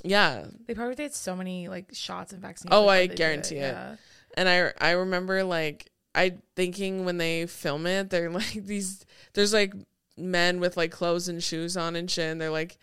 [0.03, 2.69] Yeah, They probably did so many like shots and vaccines.
[2.71, 3.73] Oh, I guarantee it.
[3.73, 3.95] Yeah.
[4.35, 9.53] And I I remember like I thinking when they film it, they're like these there's
[9.53, 9.73] like
[10.17, 12.77] men with like clothes and shoes on and shit, and they're like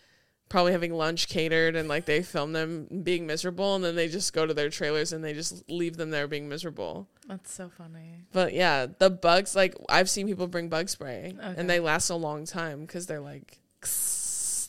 [0.48, 4.32] probably having lunch catered and like they film them being miserable and then they just
[4.32, 7.06] go to their trailers and they just leave them there being miserable.
[7.28, 8.24] That's so funny.
[8.32, 11.54] But yeah, the bugs like I've seen people bring bug spray Okay.
[11.58, 13.58] and they last a long time because they're like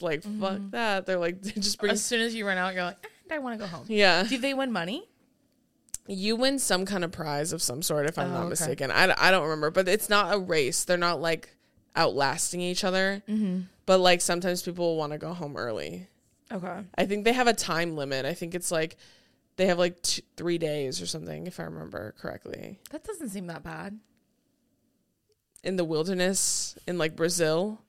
[0.02, 1.06] like fuck that.
[1.06, 2.98] They're like just bring As soon as you run out, you're like,
[3.30, 3.86] "Eh, I want to go home.
[3.88, 4.24] yeah.
[4.24, 5.08] Do they win money?
[6.08, 8.50] You win some kind of prize of some sort, if I'm Oh, not okay.
[8.50, 8.90] mistaken.
[8.92, 10.84] I, I don't remember, but it's not a race.
[10.84, 11.56] They're not like
[11.96, 13.22] outlasting each other.
[13.30, 13.62] Mm-hmm.
[13.86, 16.08] But like sometimes people want to go home early.
[16.52, 16.80] Okay.
[16.98, 18.26] I think they have a time limit.
[18.26, 18.98] I think it's like
[19.58, 22.80] they have like two, three days or something, if I remember correctly.
[22.90, 24.00] That doesn't seem that bad.
[25.64, 27.82] In the wilderness in like Brazil,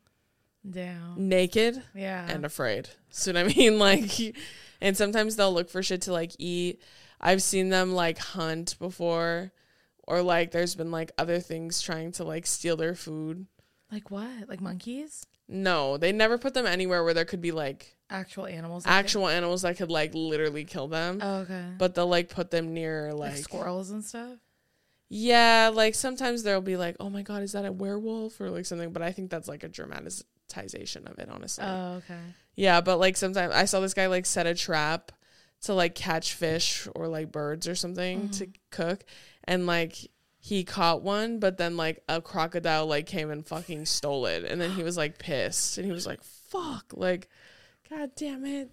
[0.69, 1.29] Damn.
[1.29, 2.27] naked Yeah.
[2.29, 2.89] and afraid.
[3.11, 3.79] See what I mean?
[3.79, 4.37] Like,
[4.81, 6.81] and sometimes they'll look for shit to like eat.
[7.21, 9.53] I've seen them like hunt before,
[10.07, 13.47] or like there's been like other things trying to like steal their food.
[13.93, 14.49] Like what?
[14.49, 15.27] Like monkeys?
[15.49, 18.85] No, they never put them anywhere where there could be like Actual animals.
[18.87, 21.19] actual animals that could like literally kill them.
[21.23, 21.65] Oh, okay.
[21.79, 24.39] But they'll like put them near like, like, squirrels and stuff.
[25.09, 28.65] yeah, like sometimes there'll be like, oh my god, is that a werewolf or like
[28.67, 28.93] something?
[28.93, 29.69] But I think that's like a
[30.51, 31.64] dramatization of it, honestly.
[31.66, 32.20] Oh, okay.
[32.55, 35.12] Yeah, but like sometimes I saw this guy like set a trap
[35.62, 38.53] to like catch fish or like birds or something to mm-hmm.
[38.70, 39.05] cook
[39.44, 44.24] and like he caught one but then like a crocodile like came and fucking stole
[44.24, 47.28] it and then he was like pissed and he was like fuck like
[47.88, 48.70] god damn it.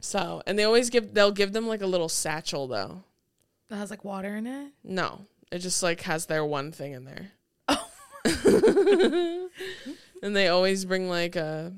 [0.00, 3.02] So, and they always give they'll give them like a little satchel though.
[3.68, 4.72] That has like water in it.
[4.84, 7.32] No, it just like has their one thing in there.
[7.66, 7.88] Oh.
[10.22, 11.72] and they always bring like a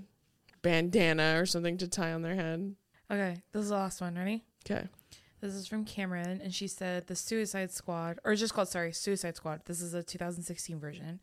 [0.62, 2.74] bandana or something to tie on their head.
[3.10, 4.16] Okay, this is the last one.
[4.16, 4.44] Ready?
[4.68, 4.88] Okay.
[5.40, 9.36] This is from Cameron, and she said the Suicide Squad, or just called sorry, Suicide
[9.36, 9.62] Squad.
[9.64, 11.20] This is a 2016 version.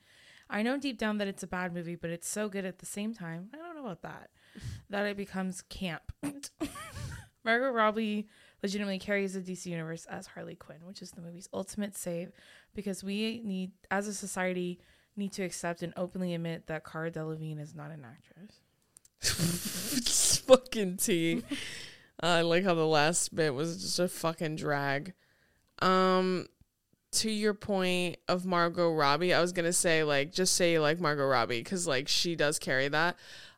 [0.50, 2.86] I know deep down that it's a bad movie, but it's so good at the
[2.86, 3.50] same time.
[3.54, 4.30] I don't know about that.
[4.90, 6.12] that it becomes camp.
[7.46, 8.28] Margot Robbie
[8.64, 12.32] legitimately carries the DC universe as Harley Quinn, which is the movie's ultimate save,
[12.74, 14.80] because we need, as a society,
[15.18, 18.62] need to accept and openly admit that Cara Delevingne is not an actress.
[19.98, 21.44] it's fucking tea.
[22.20, 25.14] I like how the last bit was just a fucking drag.
[25.80, 26.48] Um,
[27.14, 31.00] to your point of Margot Robbie, I was gonna say like just say you like
[31.00, 33.18] Margot Robbie because like she does carry that.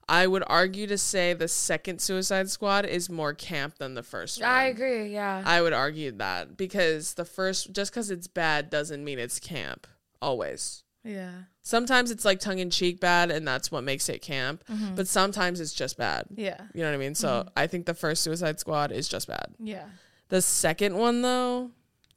[0.09, 4.41] I would argue to say the second Suicide Squad is more camp than the first
[4.41, 4.49] one.
[4.49, 5.13] I agree.
[5.13, 5.43] Yeah.
[5.45, 9.85] I would argue that because the first, just because it's bad doesn't mean it's camp.
[10.19, 10.83] Always.
[11.03, 11.31] Yeah.
[11.61, 14.63] Sometimes it's like tongue in cheek bad, and that's what makes it camp.
[14.69, 14.95] Mm-hmm.
[14.95, 16.25] But sometimes it's just bad.
[16.35, 16.59] Yeah.
[16.73, 17.15] You know what I mean?
[17.15, 19.53] So I think the first Suicide Squad is just bad.
[19.59, 19.85] Yeah.
[20.29, 21.71] The second one though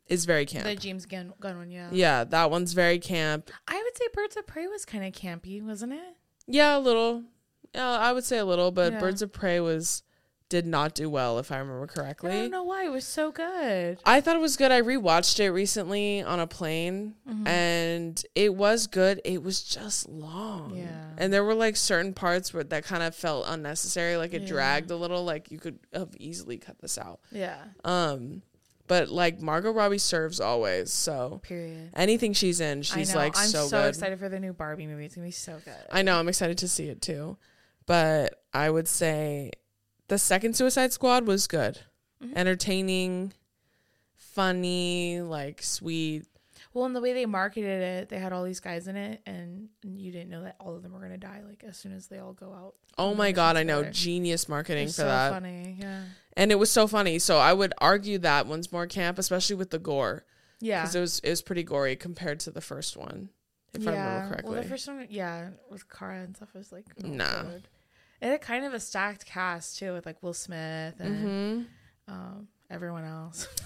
[0.07, 0.65] is very camp.
[0.65, 1.89] The James Gunn, Gunn one, yeah.
[1.93, 3.51] yeah, that one's very camp.
[3.67, 6.17] I would say Birds of Prey was kind of campy, wasn't it?
[6.47, 7.23] Yeah, a little.
[7.75, 9.01] Yeah, I would say a little, but Yeah.
[9.01, 10.03] Birds of Prey was
[10.53, 12.31] did not do well if I remember correctly.
[12.31, 12.85] I don't know why.
[12.85, 13.99] It was so good.
[14.05, 14.71] I thought it was good.
[14.71, 17.47] I rewatched it recently on a plane Mm-hmm.
[17.47, 19.23] and it was good.
[19.25, 20.77] It was just long.
[20.77, 21.07] Yeah.
[21.17, 24.19] And there were like certain parts where that kind of felt unnecessary.
[24.19, 24.49] Like it Yeah.
[24.49, 25.25] dragged a little.
[25.25, 27.21] Like you could have easily cut this out.
[27.31, 27.57] Yeah.
[27.85, 28.43] Um,
[28.89, 30.93] but like Margot Robbie serves always.
[30.93, 31.93] So Period.
[31.95, 33.89] anything she's in, she's like I'm so, so, good.
[33.89, 35.07] excited for the new Barbie movie.
[35.07, 35.75] It's gonna be so good.
[35.91, 36.19] I know.
[36.19, 37.39] I'm excited to see it too.
[37.87, 39.53] But I would say
[40.13, 41.79] the second Suicide Squad was good,
[42.23, 42.37] Mm-hmm.
[42.37, 43.33] entertaining,
[44.17, 46.25] funny, like sweet.
[46.75, 49.69] well, and the way they marketed it, they had all these guys in it, and
[49.83, 51.41] you didn't know that all of them were gonna die.
[51.47, 52.75] Like as soon as they all go out.
[52.99, 55.33] Oh my god, I know genius marketing for so that.
[55.33, 55.77] funny.
[55.81, 56.03] Yeah.
[56.37, 57.19] And it was so funny.
[57.19, 60.25] So I would argue that one's more camp, especially with the gore,
[60.61, 60.83] Yeah.
[60.83, 63.31] because it was it was pretty gory compared to the first one,
[63.75, 64.53] if I remember correctly.
[64.53, 67.51] Well, the first one, yeah, with Cara and stuff was like not Nah.
[68.23, 71.67] It had kind of a stacked cast too, with like Will Smith and
[72.07, 73.47] hmm um, everyone else.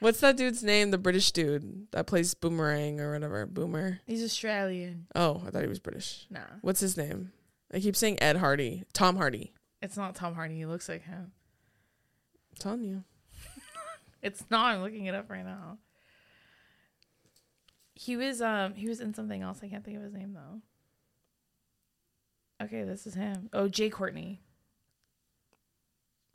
[0.00, 0.90] What's that dude's name?
[0.90, 3.46] The British dude that plays Boomerang or whatever.
[3.46, 4.00] Boomer.
[4.06, 5.06] He's Australian.
[5.14, 6.26] Oh, I thought he was British.
[6.30, 7.32] Nah, What's his name?
[7.72, 8.84] I keep saying Ed Hardy.
[8.92, 9.52] Tom Hardy.
[9.82, 10.56] it's not Tom Hardy.
[10.56, 11.32] He looks like him.
[12.50, 13.04] I'm telling you.
[14.20, 14.74] It's not.
[14.74, 15.78] I'm looking it up right now.
[17.94, 19.60] He was um he was in something else.
[19.62, 20.60] I can't think of his name though.
[22.62, 23.48] Okay, this is him.
[23.52, 24.40] Oh, Jai Courtney.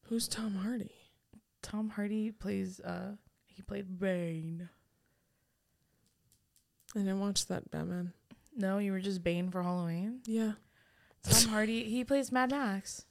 [0.03, 0.91] Who's Tom Hardy?
[1.61, 3.15] Tom Hardy plays uh
[3.45, 4.69] he played Bane.
[6.95, 8.13] I didn't watch that Batman.
[8.55, 10.19] No, you were just Bane for Halloween.
[10.25, 10.53] Yeah.
[11.23, 13.05] Tom Hardy, he plays Mad Max.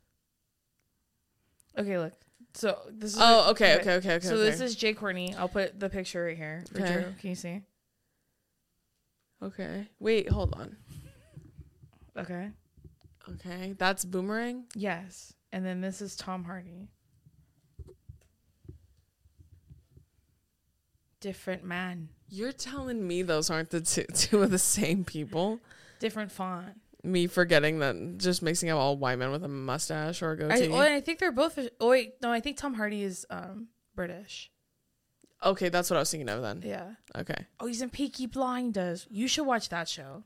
[1.79, 2.13] Okay, look.
[2.55, 4.27] So this is Oh, okay, okay, okay, okay.
[4.27, 4.45] So okay.
[4.45, 5.35] this is Jai Courtney.
[5.35, 6.93] I'll put the picture right here for Okay.
[6.93, 7.05] Drew.
[7.21, 7.61] Can you see?
[9.43, 9.89] okay.
[9.99, 10.77] Wait, hold on.
[12.17, 12.51] Okay.
[13.29, 14.65] Okay, that's Boomerang.
[14.75, 15.33] Yes.
[15.53, 16.89] And then this is Tom Hardy.
[21.21, 22.09] Different man.
[22.29, 25.61] You're telling me those aren't the two, two of the same people?
[26.01, 26.81] Different font.
[27.05, 30.59] Me forgetting that, just mixing up all white men with a mustache or a I,
[30.59, 30.73] goatee.
[30.73, 31.59] oh, and I think they're both.
[31.81, 34.51] Oh wait, no, I think Tom Hardy is um British.
[35.45, 36.63] okay, that's what I was thinking of then.
[36.65, 36.91] Yeah.
[37.17, 37.47] Okay.
[37.61, 39.07] Oh, he's in Peaky Blinders.
[39.11, 40.23] You should watch that show.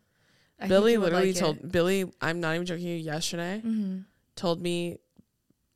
[0.61, 1.39] I Billy literally like it.
[1.39, 4.05] told Billy, I'm not even joking you, yesterday, Mhm.
[4.37, 4.99] told me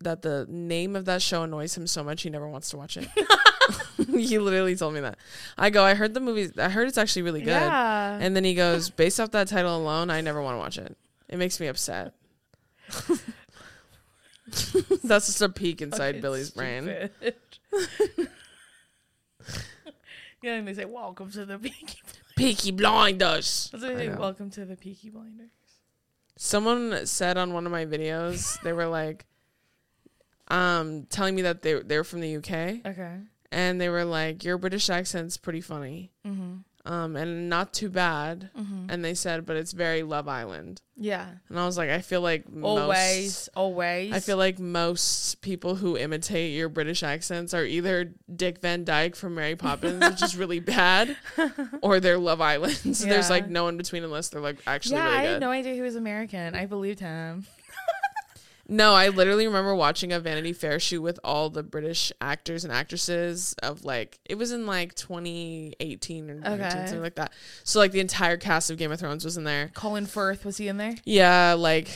[0.00, 2.96] that the name of that show annoys him so much he never wants to watch
[2.96, 3.06] it.
[4.08, 5.18] he literally told me that.
[5.58, 7.50] I go, I heard the movie, I heard it's actually really good.
[7.50, 8.18] Yeah.
[8.20, 10.96] And then he goes, based off that title alone, I never want to watch it.
[11.28, 12.14] It makes me upset.
[15.04, 17.10] That's just a peek inside Fucking Billy's brain.
[20.42, 21.98] Yeah, and they say, "Welcome to the Peaky."
[22.40, 23.68] Peaky Blinders.
[23.72, 24.14] That's what they say.
[24.14, 25.50] Welcome to the Peaky Blinders.
[26.36, 29.26] Someone said on one of my videos, they were like,
[30.48, 33.18] um, telling me that they they were from the UK, Okay.
[33.52, 36.56] and they were like, "Your British accent's pretty funny, Mm-hmm.
[36.84, 38.86] Um, and not too bad." Mm-hmm.
[38.88, 41.26] And they said, "But it's very Love Island." Yeah.
[41.48, 43.48] And I was like, I feel like most, Always.
[43.56, 44.12] Always.
[44.12, 49.16] I feel like most people who imitate your British accents are either Dick Van Dyke
[49.16, 51.16] from Mary Poppins, which is really bad,
[51.80, 52.98] or they're Love Island.
[52.98, 55.50] So There's like no in between unless they're like actually yeah, really I had no
[55.50, 56.54] idea he was American.
[56.54, 57.46] I believed him.
[58.72, 62.72] No, I literally remember watching a Vanity Fair shoot with all the British actors and
[62.72, 66.70] actresses of like it was in like 2018 or 19, Okay.
[66.70, 67.32] something like that.
[67.64, 69.72] So like the entire cast of Game of Thrones was in there.
[69.74, 70.94] Colin Firth was he in there?
[71.04, 71.88] Yeah, like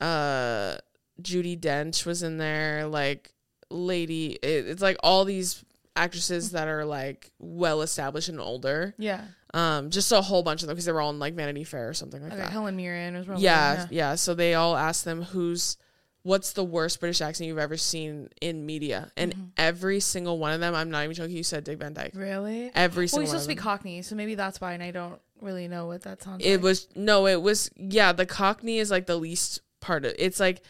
[0.00, 0.76] uh
[1.22, 3.32] Judi Dench was in there, like
[3.70, 5.64] Lady it, it's like all these
[5.96, 8.94] actresses that are like well established and older.
[8.98, 9.22] Yeah.
[9.52, 11.88] Um just a whole bunch of them because they were all in like Vanity Fair
[11.88, 12.42] or something like Okay.
[12.42, 12.50] that.
[12.50, 15.76] Helen Mirren was probably yeah, yeah, So they all asked them who's
[16.24, 19.12] what's the worst British accent you've ever seen in media?
[19.16, 19.44] And Mm-hmm.
[19.56, 22.12] every single one of them, I'm not even joking, you said Dick Van Dyke.
[22.14, 22.72] Really?
[22.74, 23.54] Every Well, single he's one supposed to be.
[23.54, 26.54] Cockney, so maybe that's why, and I don't really know what that sounds It like.
[26.58, 30.40] It was no, it was yeah, the Cockney is like the least part of it's
[30.40, 30.62] like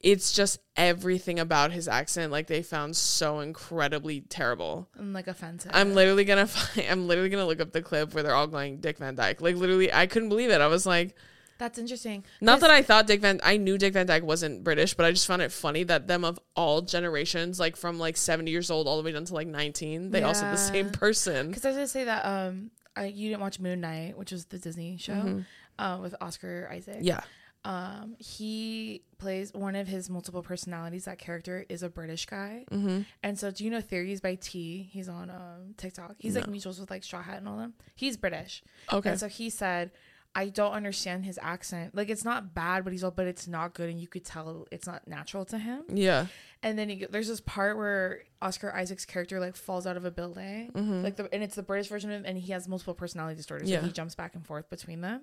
[0.00, 4.88] it's just everything about his accent like they found so incredibly terrible.
[4.96, 5.70] and like offensive.
[5.74, 8.78] I'm literally gonna find I'm literally gonna look up the clip where they're all going
[8.78, 9.40] Dick Van Dyke.
[9.42, 10.60] Like literally I couldn't believe it.
[10.62, 11.14] I was like
[11.62, 12.24] That's interesting.
[12.40, 15.12] Not that I thought Dick Van I knew Dick Van Dyke wasn't British, but I
[15.12, 18.88] just found it funny that them of all generations, like from like 70 years old
[18.88, 21.48] all the way down to like 19, they all said the same person.
[21.48, 24.46] Because I was gonna say that um, I, you didn't watch Moon Knight, which was
[24.46, 25.46] the Disney show, Mhm.
[25.78, 26.98] uh, with Oscar Isaac.
[27.00, 27.20] Yeah.
[27.64, 31.04] Um, he plays one of his multiple personalities.
[31.04, 33.02] That character is a British guy, Mm-hmm.
[33.22, 34.88] and so do you know Theories by T?
[34.92, 36.16] He's on um TikTok.
[36.18, 37.74] He's like mutuals with like Straw Hat and all them.
[37.94, 39.10] He's British, Okay.
[39.10, 39.92] and so he said.
[40.34, 41.94] I don't understand his accent.
[41.94, 44.66] Like it's not bad, but he's all, but it's not good, and you could tell
[44.70, 45.82] it's not natural to him.
[45.92, 46.26] yeah.
[46.64, 50.10] And then he, there's this part where Oscar Isaac's character like falls out of a
[50.12, 51.02] building, Mhm.
[51.02, 53.68] like the and it's the British version of him, and he has multiple personality disorders.
[53.68, 53.80] Yeah.
[53.80, 55.22] So he jumps back and forth between them.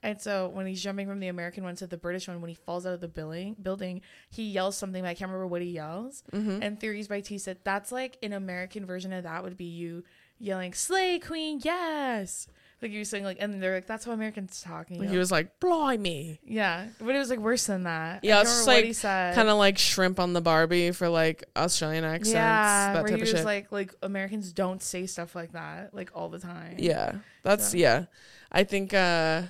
[0.00, 2.54] And so when he's jumping from the American one to the British one, when he
[2.54, 5.02] falls out of the building, building, he yells something.
[5.02, 6.22] But I can't remember what he yells.
[6.32, 6.60] Mhm.
[6.62, 10.04] And Theories by T said that's like an American version of that would be you
[10.38, 12.46] yelling "Slay Queen, yes!"
[12.80, 15.16] Like you were saying like, and they're like, "That's how Americans talk." And you he
[15.18, 18.22] was like, "Blimey." yeah, but it was like worse than that.
[18.22, 21.08] Yeah, it's can't just remember what like kind of like shrimp on the Barbie for
[21.08, 23.44] like Australian accents, yeah, that where type he of was shit.
[23.44, 26.76] like, like Americans don't say stuff like that like all the time.
[26.78, 27.16] yeah.
[27.42, 28.04] That's So- yeah.
[28.52, 29.42] I think uh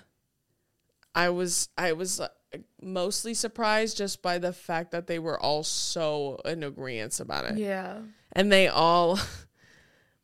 [1.14, 2.28] I was I was uh,
[2.80, 7.58] mostly surprised just by the fact that they were all so in agreement about it.
[7.58, 7.98] yeah,
[8.32, 9.18] and they all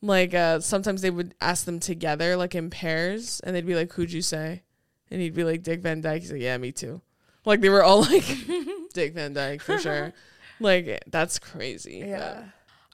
[0.04, 3.92] like uh sometimes they would ask them together like in pairs and they'd be like
[3.92, 4.62] who'd you say
[5.10, 7.00] and he'd be like dick van dyke he's like yeah me too
[7.44, 8.24] like they were all like
[8.92, 10.12] dick van dyke for sure
[10.60, 12.44] like that's crazy yeah.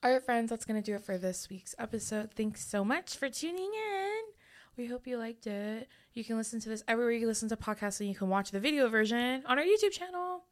[0.03, 2.31] All right, friends, that's gonna do it for this week's episode.
[2.35, 4.21] Thanks so much for tuning in.
[4.79, 5.89] We hope you liked it.
[6.15, 8.61] You can listen to this everywhere you listen to podcasts, and you can watch the
[8.61, 10.45] video version on our YouTube channel.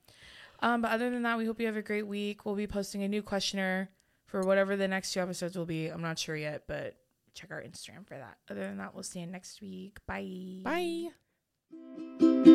[0.60, 2.44] Um, but other than that, we hope you have a great week.
[2.44, 3.88] We'll be posting a new questionnaire
[4.28, 5.88] for whatever the next two episodes will be.
[5.88, 6.94] I'm not sure yet, but
[7.34, 8.38] check our Instagram for that.
[8.48, 9.98] Other than that, we'll see you next week.
[10.06, 10.60] Bye.
[10.62, 12.54] bye